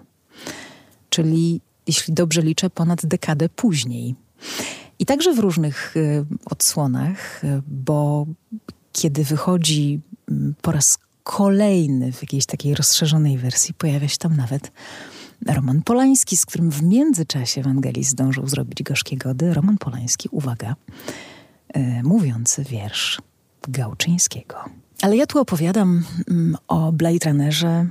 Czyli 1.09 1.61
jeśli 1.87 2.13
dobrze 2.13 2.41
liczę, 2.41 2.69
ponad 2.69 3.05
dekadę 3.05 3.49
później. 3.49 4.15
I 4.99 5.05
także 5.05 5.33
w 5.33 5.39
różnych 5.39 5.97
y, 5.97 6.25
odsłonach, 6.45 7.43
y, 7.43 7.61
bo 7.67 8.25
kiedy 8.91 9.23
wychodzi 9.23 9.99
mm, 10.29 10.55
po 10.61 10.71
raz 10.71 10.97
kolejny 11.23 12.11
w 12.11 12.21
jakiejś 12.21 12.45
takiej 12.45 12.75
rozszerzonej 12.75 13.37
wersji, 13.37 13.73
pojawia 13.73 14.07
się 14.07 14.17
tam 14.17 14.35
nawet 14.35 14.71
Roman 15.47 15.81
Polański, 15.81 16.37
z 16.37 16.45
którym 16.45 16.71
w 16.71 16.83
międzyczasie 16.83 17.61
Ewangelii 17.61 18.03
zdążył 18.03 18.47
zrobić 18.47 18.83
gorzkie 18.83 19.17
gody. 19.17 19.53
Roman 19.53 19.77
Polański, 19.77 20.29
uwaga, 20.31 20.75
y, 21.77 22.03
mówiący 22.03 22.63
wiersz 22.63 23.21
Gałczyńskiego. 23.67 24.55
Ale 25.01 25.17
ja 25.17 25.25
tu 25.25 25.39
opowiadam 25.39 26.03
mm, 26.29 26.57
o 26.67 26.91
Blade 26.91 27.29
Runnerze, 27.29 27.87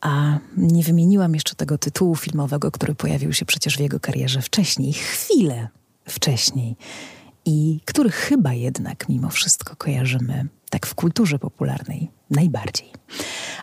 a 0.00 0.38
nie 0.56 0.82
wymieniłam 0.82 1.34
jeszcze 1.34 1.54
tego 1.54 1.78
tytułu 1.78 2.16
filmowego, 2.16 2.70
który 2.70 2.94
pojawił 2.94 3.32
się 3.32 3.44
przecież 3.44 3.76
w 3.76 3.80
jego 3.80 4.00
karierze 4.00 4.42
wcześniej, 4.42 4.92
chwilę 4.92 5.68
wcześniej 6.08 6.76
i 7.44 7.80
który 7.84 8.10
chyba 8.10 8.52
jednak 8.52 9.08
mimo 9.08 9.30
wszystko 9.30 9.76
kojarzymy 9.76 10.46
tak 10.70 10.86
w 10.86 10.94
kulturze 10.94 11.38
popularnej 11.38 12.10
najbardziej. 12.30 12.92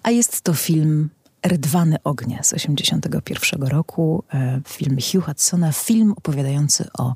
A 0.04 0.12
jest 0.12 0.42
to 0.42 0.54
film 0.54 1.10
Rydwany 1.46 2.04
ognia 2.04 2.44
z 2.44 2.50
1981 2.50 3.64
roku, 3.70 4.24
e, 4.34 4.62
film 4.68 4.98
Hugh 5.12 5.26
Hudsona, 5.26 5.72
film 5.72 6.14
opowiadający 6.18 6.88
o 6.98 7.14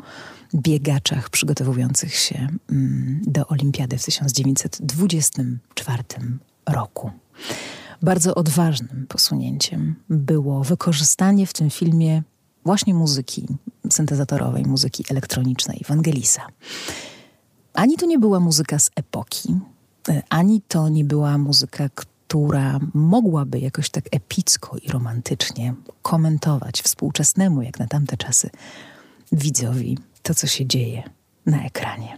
biegaczach 0.56 1.30
przygotowujących 1.30 2.16
się 2.16 2.48
mm, 2.72 3.22
do 3.28 3.48
Olimpiady 3.48 3.98
w 3.98 4.06
1924 4.06 6.04
roku. 6.70 7.12
Bardzo 8.02 8.36
odważnym 8.36 9.06
posunięciem 9.10 9.96
było 10.10 10.64
wykorzystanie 10.64 11.48
w 11.48 11.54
tym 11.54 11.70
filmie 11.70 12.24
właśnie 12.66 12.94
muzyki 12.94 13.48
syntezatorowej, 13.90 14.66
muzyki 14.66 15.06
elektronicznej 15.10 15.82
Wangelisa. 15.88 16.42
Ani 17.74 17.98
to 17.98 18.06
nie 18.06 18.20
była 18.20 18.40
muzyka 18.40 18.80
z 18.80 18.92
epoki, 18.96 19.56
e, 20.10 20.24
ani 20.30 20.62
to 20.62 20.90
nie 20.90 21.04
była 21.04 21.38
muzyka, 21.38 21.90
która 21.90 22.13
mogłaby 22.94 23.60
jakoś 23.60 23.90
tak 23.90 24.06
epicko 24.12 24.78
i 24.78 24.90
romantycznie 24.90 25.74
komentować 26.02 26.82
współczesnemu, 26.82 27.62
jak 27.62 27.80
na 27.80 27.88
tamte 27.88 28.18
czasy, 28.18 28.50
widzowi 29.32 29.98
to, 30.22 30.34
co 30.34 30.48
się 30.48 30.66
dzieje 30.66 31.04
na 31.46 31.66
ekranie. 31.66 32.18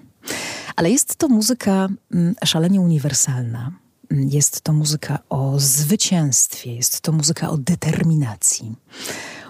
Ale 0.76 0.92
jest 0.92 1.16
to 1.16 1.28
muzyka 1.28 1.90
mm, 2.14 2.36
szalenie 2.46 2.82
uniwersalna. 2.82 3.72
Jest 4.12 4.62
to 4.62 4.74
muzyka 4.74 5.20
o 5.30 5.60
zwycięstwie, 5.60 6.76
jest 6.76 7.02
to 7.02 7.12
muzyka 7.12 7.50
o 7.50 7.58
determinacji, 7.58 8.76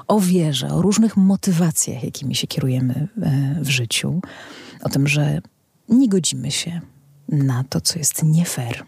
o 0.08 0.20
wierze, 0.20 0.68
o 0.68 0.82
różnych 0.82 1.18
motywacjach, 1.18 2.04
jakimi 2.04 2.36
się 2.36 2.48
kierujemy 2.48 3.08
e, 3.22 3.56
w 3.62 3.70
życiu, 3.70 4.22
o 4.82 4.90
tym, 4.90 5.08
że 5.08 5.42
nie 5.90 6.10
godzimy 6.10 6.52
się 6.52 6.82
na 7.30 7.64
to, 7.64 7.82
co 7.82 8.00
jest 8.00 8.24
nie 8.24 8.46
fair, 8.46 8.86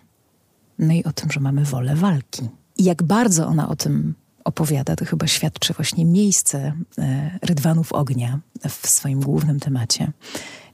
no 0.80 0.94
i 0.94 1.04
o 1.04 1.12
tym, 1.12 1.32
że 1.32 1.40
mamy 1.40 1.64
wolę 1.64 1.96
walki. 1.96 2.50
I 2.78 2.84
jak 2.84 3.04
bardzo 3.04 3.48
ona 3.48 3.70
o 3.70 3.76
tym 3.76 4.14
opowiada, 4.44 4.96
to 4.96 5.06
chyba 5.06 5.28
świadczy 5.28 5.74
właśnie 5.74 6.06
miejsce 6.06 6.74
e, 6.98 7.40
Rydwanów 7.42 7.94
Ognia 7.94 8.40
w 8.70 8.88
swoim 8.88 9.20
głównym 9.20 9.60
temacie. 9.60 10.12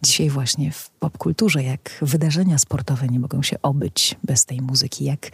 Dzisiaj 0.03 0.29
właśnie 0.29 0.71
w 0.71 0.89
popkulturze, 0.89 1.63
jak 1.63 1.97
wydarzenia 2.01 2.57
sportowe 2.57 3.07
nie 3.07 3.19
mogą 3.19 3.43
się 3.43 3.61
obyć 3.61 4.15
bez 4.23 4.45
tej 4.45 4.61
muzyki, 4.61 5.05
jak 5.05 5.29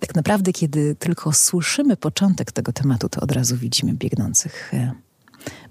tak 0.00 0.14
naprawdę, 0.14 0.52
kiedy 0.52 0.94
tylko 0.94 1.32
słyszymy 1.32 1.96
początek 1.96 2.52
tego 2.52 2.72
tematu, 2.72 3.08
to 3.08 3.20
od 3.20 3.32
razu 3.32 3.56
widzimy 3.56 3.94
biegnących 3.94 4.74
e, 4.74 4.92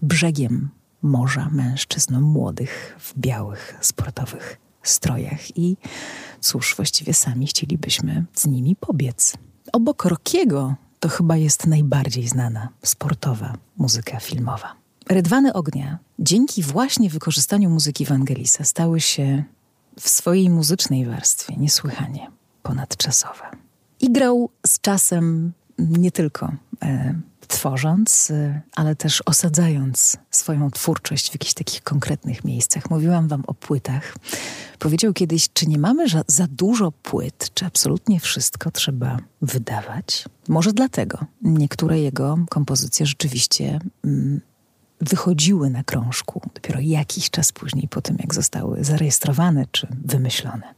brzegiem 0.02 0.70
morza 1.02 1.50
mężczyzn 1.52 2.20
młodych 2.20 2.96
w 3.00 3.20
białych 3.20 3.76
sportowych 3.82 4.65
strojach 4.90 5.58
i 5.58 5.78
cóż, 6.40 6.76
właściwie 6.76 7.14
sami 7.14 7.48
chcielibyśmy 7.48 8.26
z 8.34 8.46
nimi 8.46 8.76
pobiec. 8.76 9.34
Obok 9.74 10.06
Rokiego 10.06 10.76
to 11.00 11.10
chyba 11.10 11.38
jest 11.38 11.68
najbardziej 11.68 12.28
znana 12.28 12.70
sportowa 12.84 13.54
muzyka 13.78 14.20
filmowa. 14.20 14.76
Rydwany 15.10 15.54
Ognia, 15.54 16.00
dzięki 16.20 16.64
właśnie 16.64 17.10
wykorzystaniu 17.10 17.70
muzyki 17.70 18.06
Wangelisa, 18.06 18.64
stały 18.64 19.00
się 19.02 19.44
w 20.00 20.10
swojej 20.10 20.50
muzycznej 20.50 21.06
warstwie 21.06 21.56
niesłychanie 21.58 22.32
ponadczasowe. 22.64 23.44
I 24.00 24.12
grał 24.12 24.50
z 24.68 24.82
czasem 24.82 25.54
nie 25.80 26.12
tylko 26.12 26.52
e, 26.82 27.16
tworząc, 27.46 28.30
y, 28.30 28.62
ale 28.76 28.96
też 28.96 29.24
osadzając 29.26 30.18
swoją 30.32 30.72
twórczość 30.72 31.30
w 31.30 31.34
jakichś 31.34 31.54
takich 31.54 31.84
konkretnych 31.84 32.44
miejscach. 32.44 32.90
Mówiłam 32.90 33.28
wam 33.28 33.44
o 33.48 33.54
płytach. 33.54 34.16
Powiedział 34.80 35.14
kiedyś, 35.14 35.50
czy 35.54 35.68
nie 35.68 35.78
mamy 35.78 36.06
za 36.28 36.48
dużo 36.48 36.92
płyt, 36.92 37.50
czy 37.54 37.66
absolutnie 37.66 38.20
wszystko 38.20 38.72
trzeba 38.72 39.18
wydawać? 39.42 40.26
Może 40.48 40.74
dlatego 40.74 41.26
niektóre 41.42 42.00
jego 42.00 42.38
kompozycje 42.50 43.06
rzeczywiście 43.06 43.80
mm, 44.06 44.42
wychodziły 45.02 45.70
na 45.70 45.84
krążku 45.84 46.42
dopiero 46.54 46.80
jakiś 46.80 47.30
czas 47.30 47.52
później, 47.52 47.88
po 47.88 48.02
tym 48.02 48.18
jak 48.20 48.34
zostały 48.34 48.84
zarejestrowane 48.84 49.66
czy 49.72 49.88
wymyślone. 50.06 50.74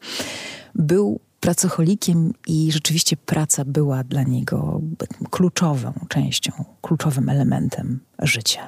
Był 0.75 1.19
pracocholikiem 1.39 2.33
i 2.47 2.71
rzeczywiście 2.71 3.17
praca 3.17 3.65
była 3.65 4.03
dla 4.03 4.23
niego 4.23 4.81
kluczową 5.29 5.93
częścią, 6.07 6.51
kluczowym 6.81 7.29
elementem 7.29 7.99
życia. 8.19 8.67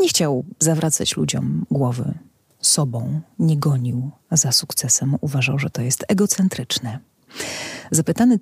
Nie 0.00 0.08
chciał 0.08 0.44
zawracać 0.58 1.16
ludziom 1.16 1.66
głowy 1.70 2.14
sobą, 2.60 3.20
nie 3.38 3.56
gonił 3.56 4.10
za 4.30 4.52
sukcesem, 4.52 5.16
uważał, 5.20 5.58
że 5.58 5.70
to 5.70 5.82
jest 5.82 6.04
egocentryczne. 6.08 6.98
Zapytany, 7.90 8.40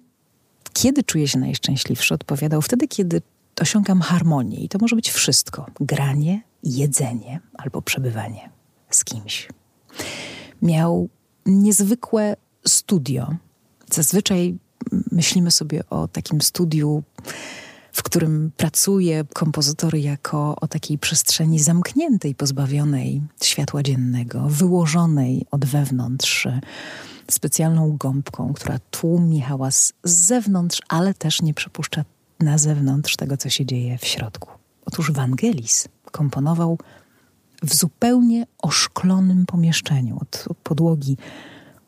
kiedy 0.73 1.03
czuje 1.03 1.29
się 1.29 1.39
najszczęśliwszy, 1.39 2.15
odpowiadał 2.15 2.63
wtedy, 2.63 2.89
kiedy 2.89 3.23
osiągam 3.61 4.01
harmonię 4.01 4.61
i 4.61 4.69
to 4.69 4.79
może 4.81 4.97
być 4.97 5.11
wszystko: 5.11 5.67
granie, 5.81 6.43
jedzenie 6.63 7.41
albo 7.55 7.83
przebywanie 7.83 8.51
z 8.91 9.05
kimś. 9.05 9.49
Miał 10.63 11.09
niezwykłe 11.47 12.37
studio 12.67 13.37
Zazwyczaj 13.93 14.59
myślimy 15.13 15.51
sobie 15.51 15.83
o 15.91 16.09
takim 16.09 16.41
studiu, 16.41 17.03
w 17.93 18.03
którym 18.03 18.53
pracuje 18.57 19.25
kompozytor 19.35 19.97
jako 19.97 20.57
o 20.61 20.69
takiej 20.69 20.99
przestrzeni 20.99 21.59
zamkniętej, 21.59 22.35
pozbawionej 22.35 23.23
światła 23.43 23.83
dziennego, 23.83 24.49
wyłożonej 24.49 25.47
od 25.51 25.65
wewnątrz 25.65 26.49
specjalną 27.31 27.97
gąbką, 27.97 28.53
która 28.53 28.79
tłumi 28.91 29.41
hałas 29.41 29.93
z 30.05 30.13
zewnątrz, 30.13 30.83
ale 30.89 31.15
też 31.15 31.43
nie 31.43 31.55
przepuszcza 31.55 32.05
na 32.41 32.59
zewnątrz 32.59 33.17
tego, 33.17 33.37
co 33.37 33.49
się 33.49 33.67
dzieje 33.67 33.99
w 33.99 34.05
środku. 34.05 34.49
Otóż 34.87 35.13
Wangelis 35.13 35.89
komponował 36.13 36.79
w 37.63 37.75
zupełnie 37.75 38.47
oszklonym 38.59 39.47
pomieszczeniu, 39.47 40.19
od 40.21 40.45
podłogi 40.63 41.17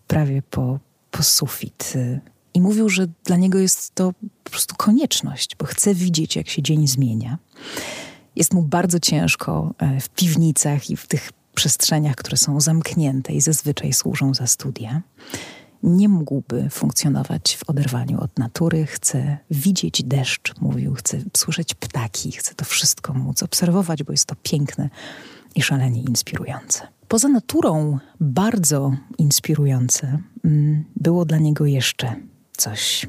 prawie 0.07 0.43
po 0.43 0.79
po 1.13 1.23
sufit. 1.23 1.93
I 2.55 2.61
mówił, 2.61 2.89
że 2.89 3.07
dla 3.25 3.37
niego 3.37 3.59
jest 3.59 3.95
to 3.95 4.13
po 4.45 4.51
prostu 4.51 4.75
konieczność, 4.77 5.57
bo 5.57 5.67
chce 5.67 5.95
widzieć, 5.95 6.37
jak 6.37 6.49
się 6.49 6.63
dzień 6.63 6.89
zmienia. 6.89 7.39
Jest 8.37 8.55
mu 8.55 8.63
bardzo 8.63 9.01
ciężko 9.01 9.75
e, 9.79 10.01
w 10.01 10.09
piwnicach 10.09 10.91
i 10.91 10.97
w 10.97 11.07
tych 11.07 11.33
przestrzeniach, 11.55 12.17
które 12.17 12.37
są 12.37 12.61
zamknięte 12.61 13.33
i 13.33 13.41
zazwyczaj 13.41 13.93
służą 13.93 14.35
za 14.35 14.47
studia. 14.47 15.03
Nie 15.83 16.09
mógłby 16.09 16.71
funkcjonować 16.71 17.57
w 17.57 17.71
oderwaniu 17.71 18.21
od 18.21 18.39
natury. 18.39 18.87
Chce 18.87 19.39
widzieć 19.51 20.03
deszcz, 20.03 20.55
mówił, 20.61 20.95
chce 20.95 21.19
słyszeć 21.37 21.75
ptaki, 21.75 22.33
chce 22.33 22.55
to 22.55 22.65
wszystko 22.65 23.15
móc 23.15 23.43
obserwować, 23.43 24.03
bo 24.03 24.13
jest 24.13 24.27
to 24.27 24.35
piękne 24.43 24.91
i 25.55 25.63
szalenie 25.63 26.03
inspirujące. 26.03 26.89
Poza 27.13 27.29
naturą 27.29 27.99
bardzo 28.21 28.93
inspirujące 29.19 30.19
mm, 30.45 30.85
było 30.97 31.25
dla 31.25 31.39
niego 31.39 31.67
jeszcze 31.67 32.15
coś. 32.57 33.07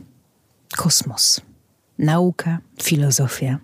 Kosmos, 0.78 1.42
nauka, 2.00 2.58
filozofia 2.82 3.60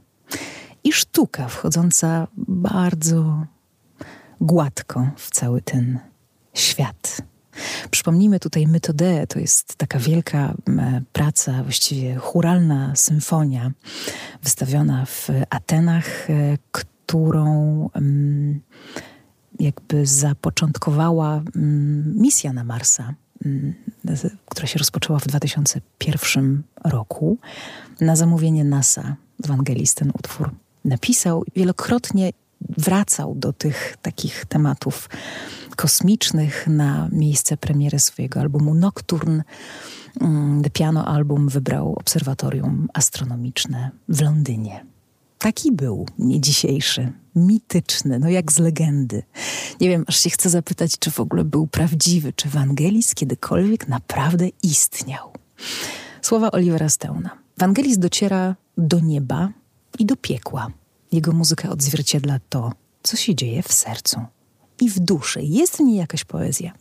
i 0.84 0.94
sztuka 0.94 1.48
wchodząca 1.48 2.28
bardzo 2.48 3.46
gładko 4.42 5.10
w 5.18 5.30
cały 5.32 5.62
ten 5.62 6.00
świat. 6.54 7.22
Przypomnijmy 7.92 8.40
tutaj 8.40 8.68
Metodeę, 8.68 9.28
to 9.28 9.40
jest 9.40 9.76
taka 9.76 10.00
wielka 10.00 10.54
praca, 11.14 11.64
właściwie 11.64 12.16
churalna 12.16 12.96
symfonia 12.96 13.72
wystawiona 14.44 15.06
w 15.06 15.30
Atenach, 15.50 16.30
e, 16.30 16.58
którą 16.72 17.90
jakby 19.60 20.06
zapoczątkowała 20.06 21.42
mm, 21.56 22.14
misja 22.18 22.54
na 22.54 22.64
Marsa, 22.64 23.14
mm, 23.46 23.74
która 24.50 24.68
się 24.68 24.80
rozpoczęła 24.80 25.20
w 25.20 25.28
2001 25.28 26.64
roku. 26.84 27.38
Na 28.02 28.16
zamówienie 28.16 28.64
NASA 28.64 29.16
Ewangelist 29.44 29.98
ten 29.98 30.12
utwór 30.20 30.52
napisał. 30.86 31.44
Wielokrotnie 31.56 32.32
wracał 32.62 33.36
do 33.36 33.54
tych 33.54 33.98
takich 34.02 34.46
tematów 34.46 35.10
kosmicznych 35.76 36.68
na 36.68 37.10
miejsce 37.12 37.58
premiery 37.58 38.00
swojego 38.00 38.40
albumu 38.40 38.74
Nocturne. 38.74 39.44
Mm, 40.22 40.62
The 40.62 40.70
Piano 40.70 41.08
Album 41.08 41.50
wybrał 41.50 41.94
Obserwatorium 41.94 42.88
Astronomiczne 42.94 43.92
w 44.10 44.22
Londynie. 44.22 44.86
Taki 45.40 45.72
był, 45.72 46.06
nie 46.18 46.42
dzisiejszy, 46.42 47.12
mityczny, 47.36 48.20
no 48.20 48.30
jak 48.30 48.52
z 48.52 48.60
legendy. 48.60 49.24
Nie 49.82 49.90
wiem, 49.90 50.06
aż 50.08 50.20
się 50.20 50.30
chcę 50.30 50.50
zapytać, 50.50 51.00
czy 51.00 51.12
w 51.12 51.20
ogóle 51.20 51.44
był 51.44 51.68
prawdziwy, 51.68 52.34
czy 52.34 52.50
Wangelis 52.50 53.16
kiedykolwiek 53.16 53.88
naprawdę 53.88 54.50
istniał. 54.64 55.34
Słowa 56.22 56.52
Olivera 56.52 56.90
Steuna. 56.90 57.38
Wangelis 57.58 57.98
dociera 57.98 58.56
do 58.78 59.00
nieba 59.00 59.50
i 60.00 60.06
do 60.06 60.16
piekła. 60.16 60.72
Jego 61.12 61.32
muzyka 61.32 61.70
odzwierciedla 61.70 62.40
to, 62.50 62.74
co 63.04 63.18
się 63.18 63.36
dzieje 63.36 63.64
w 63.64 63.74
sercu 63.74 64.20
i 64.82 64.90
w 64.90 65.00
duszy. 65.00 65.42
Jest 65.44 65.78
w 65.78 65.80
niej 65.80 65.98
jakaś 65.98 66.24
poezja, 66.24 66.74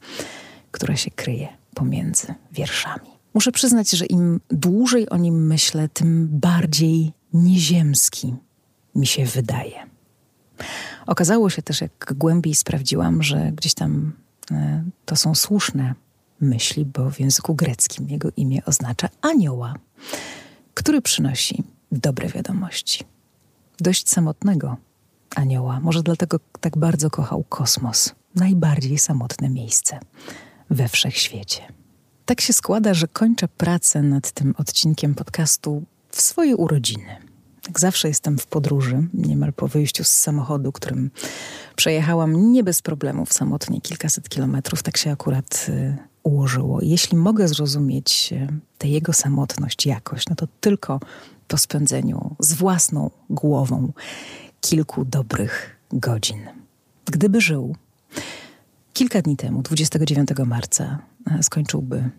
która 0.71 0.97
się 0.97 1.11
kryje 1.11 1.49
pomiędzy 1.75 2.35
wierszami. 2.53 3.11
Muszę 3.35 3.53
przyznać, 3.53 3.91
że 3.91 4.07
im 4.07 4.41
dłużej 4.49 5.11
o 5.11 5.17
nim 5.17 5.47
myślę, 5.47 5.89
tym 5.89 6.29
bardziej 6.31 7.13
nieziemski 7.33 8.35
mi 8.99 9.07
się 9.07 9.25
wydaje. 9.25 9.87
Okazało 11.07 11.51
się 11.51 11.63
też, 11.63 11.81
jak 11.81 12.15
głębiej 12.17 12.55
sprawdziłam, 12.55 13.23
że 13.23 13.53
gdzieś 13.53 13.75
tam 13.75 14.13
e, 14.51 14.85
to 15.05 15.17
są 15.17 15.35
słuszne 15.35 15.95
myśli, 16.41 16.85
bo 16.85 17.11
w 17.11 17.21
języku 17.21 17.55
greckim 17.55 18.09
jego 18.09 18.29
imię 18.37 18.63
oznacza 18.67 19.09
anioła, 19.21 19.75
który 20.75 21.03
przynosi 21.03 21.63
dobre 21.93 22.29
wiadomości. 22.29 23.05
Dość 23.81 24.09
samotnego 24.09 24.77
anioła, 25.35 25.81
może 25.81 26.03
dlatego 26.03 26.41
tak 26.61 26.79
bardzo 26.79 27.11
kochał 27.11 27.45
kosmos, 27.49 28.15
najbardziej 28.35 28.99
samotne 28.99 29.49
miejsce 29.49 30.01
we 30.71 30.89
wszechświecie. 30.89 31.63
Tak 32.27 32.41
się 32.41 32.53
składa, 32.53 32.95
że 32.95 33.09
kończę 33.09 33.49
pracę 33.49 34.03
nad 34.03 34.31
tym 34.33 34.55
odcinkiem 34.59 35.15
podcastu 35.15 35.83
w 36.11 36.21
swoje 36.21 36.57
urodziny. 36.57 37.28
Jak 37.69 37.81
zawsze 37.81 38.09
jestem 38.09 38.39
w 38.39 38.47
podróży, 38.47 39.09
niemal 39.15 39.53
po 39.53 39.69
wyjściu 39.69 40.05
z 40.05 40.09
samochodu, 40.09 40.73
którym 40.73 41.11
przejechałam 41.77 42.53
nie 42.53 42.65
bez 42.65 42.83
problemów 42.83 43.33
samotnie 43.33 43.81
kilkaset 43.81 44.29
kilometrów. 44.29 44.83
Tak 44.83 44.97
się 44.97 45.13
akurat 45.13 45.67
y, 45.69 45.97
ułożyło. 46.23 46.79
Jeśli 46.83 47.17
mogę 47.17 47.49
zrozumieć 47.49 48.31
y, 48.33 48.49
tę 48.79 48.89
jego 48.89 49.13
samotność 49.13 49.87
jakoś, 49.87 50.27
no 50.27 50.37
to 50.37 50.47
tylko 50.61 51.01
po 51.49 51.59
spędzeniu 51.59 52.37
z 52.39 52.53
własną 52.53 53.11
głową 53.31 53.93
kilku 54.61 55.05
dobrych 55.05 55.77
godzin. 55.93 56.41
Gdyby 57.07 57.41
żył 57.41 57.77
kilka 58.93 59.23
dni 59.23 59.37
temu, 59.37 59.63
29 59.63 60.29
marca, 60.47 60.99
y, 61.39 61.43
skończyłby 61.43 62.11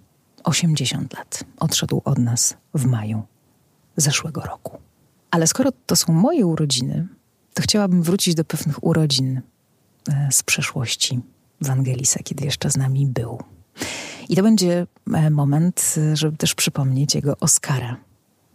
80 0.44 1.14
lat. 1.14 1.44
Odszedł 1.60 2.02
od 2.06 2.18
nas 2.18 2.58
w 2.74 2.86
maju 2.86 3.24
zeszłego 3.98 4.42
roku. 4.42 4.88
Ale 5.32 5.48
skoro 5.48 5.72
to 5.86 5.96
są 5.96 6.13
moje 6.13 6.46
urodziny, 6.46 7.08
to 7.54 7.62
chciałabym 7.63 8.04
wrócić 8.04 8.36
do 8.36 8.46
pewnych 8.46 8.84
urodzin 8.84 9.42
e, 10.10 10.30
z 10.32 10.44
przeszłości 10.44 11.20
Wangelisa, 11.62 12.20
kiedy 12.24 12.46
jeszcze 12.46 12.72
z 12.72 12.78
nami 12.78 13.06
był. 13.06 13.39
I 14.30 14.36
to 14.36 14.44
będzie 14.44 14.88
e, 15.13 15.30
moment, 15.30 15.96
e, 15.98 16.15
żeby 16.15 16.38
też 16.38 16.56
przypomnieć 16.56 17.15
jego 17.15 17.38
Oscara 17.39 17.98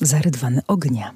za 0.01 0.19
Rydwany 0.19 0.61
Ognia. 0.67 1.15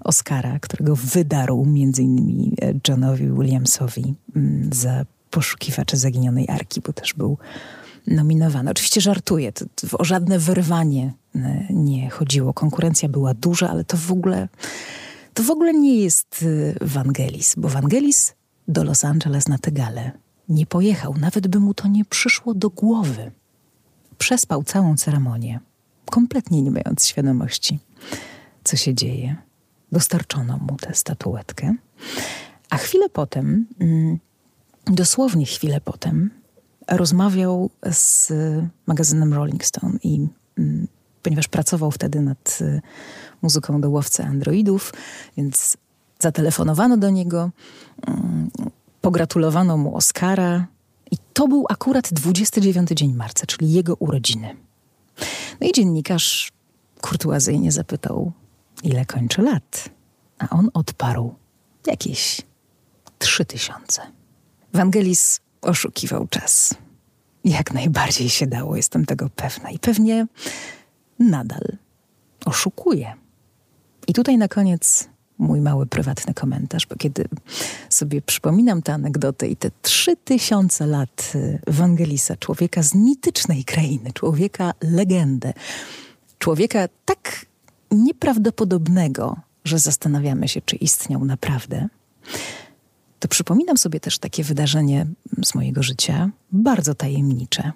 Oscara, 0.00 0.58
którego 0.58 0.96
wydarł 0.96 1.64
między 1.64 2.02
innymi 2.02 2.56
Johnowi 2.88 3.30
Williamsowi 3.30 4.14
mm, 4.36 4.70
za 4.72 5.04
poszukiwacze 5.30 5.96
zaginionej 5.96 6.48
arki, 6.48 6.80
bo 6.80 6.92
też 6.92 7.14
był 7.14 7.38
nominowany. 8.06 8.70
Oczywiście 8.70 9.00
żartuję, 9.00 9.52
to, 9.52 9.64
to 9.74 9.98
o 9.98 10.04
żadne 10.04 10.38
wyrwanie 10.38 11.12
e, 11.34 11.66
nie 11.70 12.10
chodziło. 12.10 12.54
Konkurencja 12.54 13.08
była 13.08 13.34
duża, 13.34 13.68
ale 13.68 13.84
to 13.84 13.96
w 13.96 14.12
ogóle, 14.12 14.48
to 15.34 15.42
w 15.42 15.50
ogóle 15.50 15.74
nie 15.74 15.96
jest 15.96 16.44
e, 16.80 16.86
Wangelis, 16.86 17.54
bo 17.56 17.68
Wangelis 17.68 18.34
do 18.68 18.84
Los 18.84 19.04
Angeles 19.04 19.48
na 19.48 19.58
tę 19.58 19.72
galę 19.72 20.12
nie 20.48 20.66
pojechał, 20.66 21.14
nawet 21.20 21.48
by 21.48 21.60
mu 21.60 21.74
to 21.74 21.88
nie 21.88 22.04
przyszło 22.04 22.54
do 22.54 22.70
głowy. 22.70 23.32
Przespał 24.18 24.62
całą 24.62 24.96
ceremonię, 24.96 25.60
kompletnie 26.10 26.62
nie 26.62 26.70
mając 26.70 27.06
świadomości, 27.06 27.78
co 28.64 28.76
się 28.76 28.94
dzieje. 28.94 29.36
Dostarczono 29.92 30.58
mu 30.58 30.76
tę 30.76 30.94
statuetkę, 30.94 31.74
a 32.70 32.76
chwilę 32.76 33.08
potem, 33.08 33.66
mm, 33.80 34.18
dosłownie 34.86 35.46
chwilę 35.46 35.80
potem, 35.80 36.30
rozmawiał 36.88 37.70
z 37.90 38.32
magazynem 38.86 39.34
Rolling 39.34 39.64
Stone 39.64 39.98
i 40.02 40.28
mm, 40.58 40.88
ponieważ 41.22 41.48
pracował 41.48 41.90
wtedy 41.90 42.20
nad 42.20 42.58
y, 42.60 42.80
muzyką 43.42 43.80
do 43.80 43.90
łowcy 43.90 44.24
androidów, 44.24 44.92
więc 45.36 45.76
zatelefonowano 46.18 46.96
do 46.96 47.10
niego, 47.10 47.50
mm, 48.06 48.50
pogratulowano 49.00 49.76
mu 49.76 49.96
Oscara 49.96 50.66
i 51.10 51.16
to 51.32 51.48
był 51.48 51.66
akurat 51.68 52.12
29 52.12 52.88
dzień 52.88 53.14
marca, 53.14 53.46
czyli 53.46 53.72
jego 53.72 53.94
urodziny. 53.94 54.56
No 55.60 55.66
i 55.68 55.72
dziennikarz 55.72 56.52
kurtuazyjnie 57.00 57.72
zapytał, 57.72 58.32
ile 58.82 59.06
kończy 59.06 59.42
lat, 59.42 59.88
a 60.38 60.48
on 60.48 60.70
odparł 60.74 61.34
jakieś 61.86 62.42
trzy 63.18 63.44
tysiące. 63.44 64.02
Wangelis 64.72 65.40
oszukiwał 65.64 66.26
czas. 66.26 66.74
Jak 67.44 67.74
najbardziej 67.74 68.28
się 68.28 68.46
dało, 68.46 68.76
jestem 68.76 69.06
tego 69.06 69.30
pewna. 69.36 69.70
I 69.70 69.78
pewnie 69.78 70.26
nadal 71.18 71.76
oszukuje. 72.46 73.14
I 74.06 74.12
tutaj 74.12 74.38
na 74.38 74.48
koniec 74.48 75.08
mój 75.38 75.60
mały 75.60 75.86
prywatny 75.86 76.34
komentarz, 76.34 76.86
bo 76.86 76.96
kiedy 76.96 77.24
sobie 77.88 78.22
przypominam 78.22 78.82
tę 78.82 78.94
anegdotę 78.94 79.48
i 79.48 79.56
te 79.56 79.70
trzy 79.82 80.16
tysiące 80.16 80.86
lat 80.86 81.32
Ewangelisa, 81.66 82.36
człowieka 82.36 82.82
z 82.82 82.94
mitycznej 82.94 83.64
krainy, 83.64 84.12
człowieka 84.12 84.74
legendę, 84.80 85.52
człowieka 86.38 86.88
tak 87.04 87.46
nieprawdopodobnego, 87.90 89.36
że 89.64 89.78
zastanawiamy 89.78 90.48
się, 90.48 90.60
czy 90.60 90.76
istniał 90.76 91.24
naprawdę, 91.24 91.88
to 93.24 93.28
przypominam 93.28 93.78
sobie 93.78 94.00
też 94.00 94.18
takie 94.18 94.44
wydarzenie 94.44 95.06
z 95.44 95.54
mojego 95.54 95.82
życia, 95.82 96.30
bardzo 96.52 96.94
tajemnicze. 96.94 97.72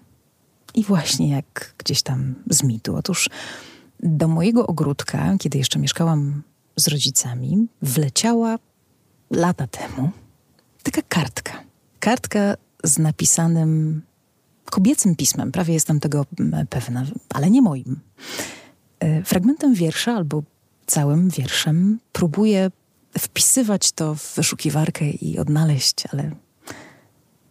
I 0.75 0.85
właśnie 0.85 1.29
jak 1.31 1.75
gdzieś 1.79 2.03
tam 2.03 2.35
z 2.51 2.63
mitu. 2.63 2.97
Otóż 2.97 3.31
do 4.01 4.29
mojego 4.29 4.67
ogródka, 4.67 5.37
kiedy 5.39 5.59
jeszcze 5.59 5.79
mieszkałam 5.79 6.43
z 6.77 6.89
rodzicami, 6.89 7.67
wleciała 7.83 8.59
lata 9.31 9.67
temu 9.67 10.11
taka 10.83 11.03
kartka. 11.03 11.63
Kartka 12.01 12.55
z 12.85 12.99
napisanym 12.99 14.03
kobiecym 14.65 15.17
pismem, 15.17 15.53
prawie 15.53 15.75
jestem 15.75 16.01
tego 16.01 16.27
pewna, 16.71 17.07
ale 17.35 17.51
nie 17.51 17.63
moim. 17.63 18.01
E, 19.01 19.23
fragmentem 19.23 19.75
wiersza 19.75 20.15
albo 20.15 20.43
całym 20.87 21.31
wierszem 21.31 21.99
próbuję 22.13 22.71
wpisywać 23.19 23.93
to 23.93 24.15
w 24.15 24.35
wyszukiwarkę 24.35 25.11
i 25.11 25.39
odnaleźć, 25.39 26.05
ale 26.13 26.31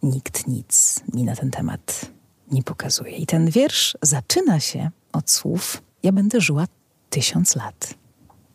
nikt 0.02 0.46
nic 0.46 1.00
mi 1.14 1.24
na 1.24 1.36
ten 1.36 1.50
temat 1.50 2.10
nie 2.50 2.62
pokazuje. 2.62 3.16
I 3.16 3.26
ten 3.26 3.50
wiersz 3.50 3.96
zaczyna 4.02 4.60
się 4.60 4.90
od 5.12 5.30
słów: 5.30 5.82
Ja 6.02 6.12
będę 6.12 6.40
żyła 6.40 6.66
tysiąc 7.10 7.56
lat. 7.56 7.94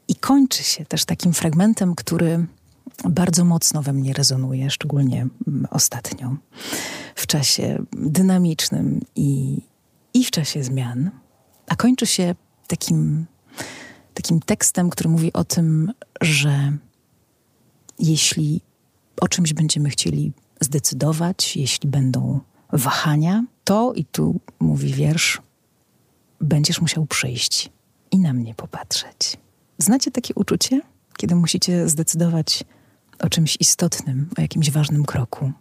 I 0.07 0.15
kończy 0.15 0.63
się 0.63 0.85
też 0.85 1.05
takim 1.05 1.33
fragmentem, 1.33 1.95
który 1.95 2.47
bardzo 3.09 3.45
mocno 3.45 3.81
we 3.81 3.93
mnie 3.93 4.13
rezonuje, 4.13 4.69
szczególnie 4.69 5.27
ostatnio, 5.69 6.35
w 7.15 7.27
czasie 7.27 7.85
dynamicznym 7.91 9.01
i, 9.15 9.61
i 10.13 10.25
w 10.25 10.31
czasie 10.31 10.63
zmian, 10.63 11.11
a 11.67 11.75
kończy 11.75 12.07
się 12.07 12.35
takim, 12.67 13.25
takim 14.13 14.39
tekstem, 14.39 14.89
który 14.89 15.09
mówi 15.09 15.33
o 15.33 15.43
tym, 15.43 15.93
że 16.21 16.77
jeśli 18.03 18.61
o 19.21 19.27
czymś 19.27 19.53
będziemy 19.53 19.89
chcieli 19.89 20.31
zdecydować, 20.59 21.57
jeśli 21.57 21.89
będą 21.89 22.39
wahania, 22.73 23.45
to 23.63 23.93
i 23.93 24.05
tu 24.05 24.39
mówi 24.59 24.93
wiersz, 24.93 25.41
będziesz 26.41 26.81
musiał 26.81 27.05
przyjść 27.05 27.69
i 28.11 28.19
na 28.19 28.33
mnie 28.33 28.55
popatrzeć. 28.55 29.37
Znacie 29.77 30.11
takie 30.11 30.33
uczucie, 30.33 30.81
kiedy 31.17 31.35
musicie 31.35 31.89
zdecydować 31.89 32.63
o 33.19 33.29
czymś 33.29 33.57
istotnym, 33.59 34.29
o 34.37 34.41
jakimś 34.41 34.71
ważnym 34.71 35.05
kroku, 35.05 35.51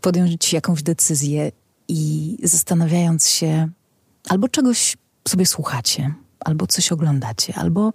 podjąć 0.00 0.52
jakąś 0.52 0.82
decyzję 0.82 1.52
i 1.88 2.36
zastanawiając 2.42 3.28
się, 3.28 3.68
albo 4.28 4.48
czegoś 4.48 4.96
sobie 5.28 5.46
słuchacie, 5.46 6.14
albo 6.40 6.66
coś 6.66 6.92
oglądacie, 6.92 7.54
albo 7.56 7.92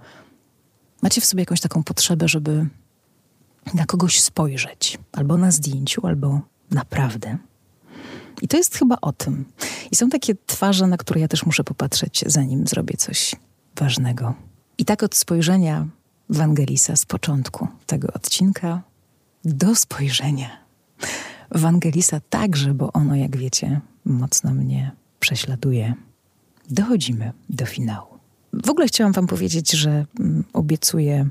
macie 1.01 1.21
w 1.21 1.25
sobie 1.25 1.41
jakąś 1.41 1.61
taką 1.61 1.83
potrzebę, 1.83 2.27
żeby 2.27 2.67
na 3.73 3.85
kogoś 3.85 4.19
spojrzeć, 4.19 4.97
albo 5.11 5.37
na 5.37 5.51
zdjęciu, 5.51 6.07
albo 6.07 6.41
naprawdę. 6.71 7.37
I 8.41 8.47
to 8.47 8.57
jest 8.57 8.75
chyba 8.75 8.97
o 9.01 9.13
tym. 9.13 9.45
I 9.91 9.95
są 9.95 10.09
takie 10.09 10.35
twarze, 10.45 10.87
na 10.87 10.97
które 10.97 11.21
ja 11.21 11.27
też 11.27 11.45
muszę 11.45 11.63
popatrzeć, 11.63 12.23
zanim 12.27 12.67
zrobię 12.67 12.97
coś 12.97 13.35
ważnego. 13.75 14.33
I 14.77 14.85
tak 14.85 15.03
od 15.03 15.15
spojrzenia 15.15 15.87
Wangelisa 16.29 16.95
z 16.95 17.05
początku 17.05 17.67
tego 17.85 18.07
odcinka 18.13 18.81
do 19.45 19.75
spojrzenia 19.75 20.49
Wangelisa 21.51 22.19
także, 22.29 22.73
bo 22.73 22.93
ono, 22.93 23.15
jak 23.15 23.37
wiecie, 23.37 23.81
mocno 24.05 24.53
mnie 24.53 24.91
prześladuje. 25.19 25.93
Dochodzimy 26.69 27.31
do 27.49 27.65
finału. 27.65 28.07
W 28.53 28.69
ogóle 28.69 28.87
chciałam 28.87 29.13
Wam 29.13 29.27
powiedzieć, 29.27 29.71
że 29.71 30.05
mm, 30.19 30.43
obiecuję 30.53 31.29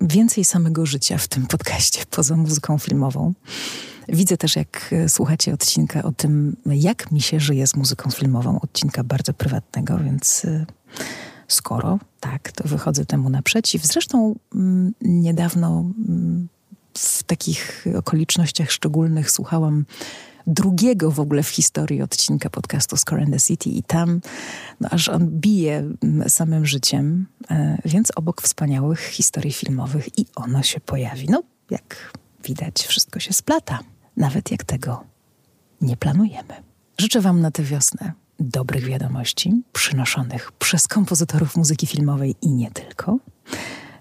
więcej 0.00 0.44
samego 0.44 0.86
życia 0.86 1.18
w 1.18 1.28
tym 1.28 1.46
podcaście 1.46 2.02
poza 2.10 2.36
muzyką 2.36 2.78
filmową. 2.78 3.32
Widzę 4.08 4.36
też, 4.36 4.56
jak 4.56 4.90
e, 4.92 5.08
słuchacie 5.08 5.54
odcinka 5.54 6.02
o 6.02 6.12
tym, 6.12 6.56
jak 6.66 7.12
mi 7.12 7.20
się 7.20 7.40
żyje 7.40 7.66
z 7.66 7.76
muzyką 7.76 8.10
filmową, 8.10 8.60
odcinka 8.60 9.04
bardzo 9.04 9.34
prywatnego, 9.34 9.98
więc 9.98 10.44
e, 10.44 10.66
skoro 11.48 11.98
tak, 12.20 12.52
to 12.52 12.68
wychodzę 12.68 13.06
temu 13.06 13.30
naprzeciw. 13.30 13.86
Zresztą 13.86 14.34
mm, 14.54 14.92
niedawno 15.00 15.84
mm, 16.08 16.48
w 16.98 17.22
takich 17.22 17.84
okolicznościach 17.98 18.70
szczególnych 18.70 19.30
słuchałam 19.30 19.84
drugiego 20.46 21.10
w 21.10 21.20
ogóle 21.20 21.42
w 21.42 21.48
historii 21.48 22.02
odcinka 22.02 22.50
podcastu 22.50 22.96
Score 22.96 23.22
and 23.22 23.32
the 23.32 23.40
City 23.40 23.70
i 23.70 23.82
tam 23.82 24.20
no, 24.80 24.88
aż 24.90 25.08
on 25.08 25.28
bije 25.30 25.76
mm, 26.02 26.30
samym 26.30 26.66
życiem, 26.66 27.26
e, 27.50 27.78
więc 27.84 28.12
obok 28.16 28.42
wspaniałych 28.42 29.00
historii 29.00 29.52
filmowych 29.52 30.18
i 30.18 30.26
ono 30.36 30.62
się 30.62 30.80
pojawi. 30.80 31.26
No, 31.30 31.42
jak 31.70 32.12
widać, 32.44 32.82
wszystko 32.82 33.20
się 33.20 33.32
splata, 33.32 33.78
nawet 34.16 34.50
jak 34.50 34.64
tego 34.64 35.04
nie 35.80 35.96
planujemy. 35.96 36.54
Życzę 36.98 37.20
Wam 37.20 37.40
na 37.40 37.50
tę 37.50 37.62
wiosnę 37.62 38.12
dobrych 38.40 38.84
wiadomości 38.84 39.62
przynoszonych 39.72 40.52
przez 40.52 40.88
kompozytorów 40.88 41.56
muzyki 41.56 41.86
filmowej 41.86 42.36
i 42.42 42.48
nie 42.48 42.70
tylko. 42.70 43.18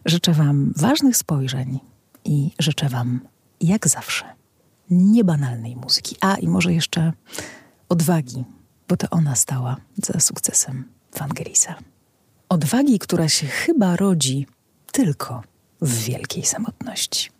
Życzę 0.06 0.34
Wam 0.34 0.74
ważnych 0.76 1.18
spojrzeń 1.18 1.80
i 2.26 2.52
życzę 2.60 2.90
Wam, 2.90 3.20
jak 3.62 3.88
zawsze, 3.88 4.26
niebanalnej 4.90 5.76
muzyki. 5.76 6.16
A 6.22 6.36
i 6.36 6.48
może 6.48 6.74
jeszcze 6.74 7.14
odwagi, 7.90 8.44
bo 8.88 8.98
to 8.98 9.08
ona 9.10 9.36
stała 9.36 9.78
za 9.98 10.20
sukcesem 10.20 10.84
Wangelisa. 11.18 11.76
Odwagi, 12.50 13.00
która 13.00 13.30
się 13.30 13.48
chyba 13.48 13.96
rodzi 13.96 14.48
tylko 14.92 15.44
w 15.82 16.04
wielkiej 16.04 16.46
samotności. 16.46 17.33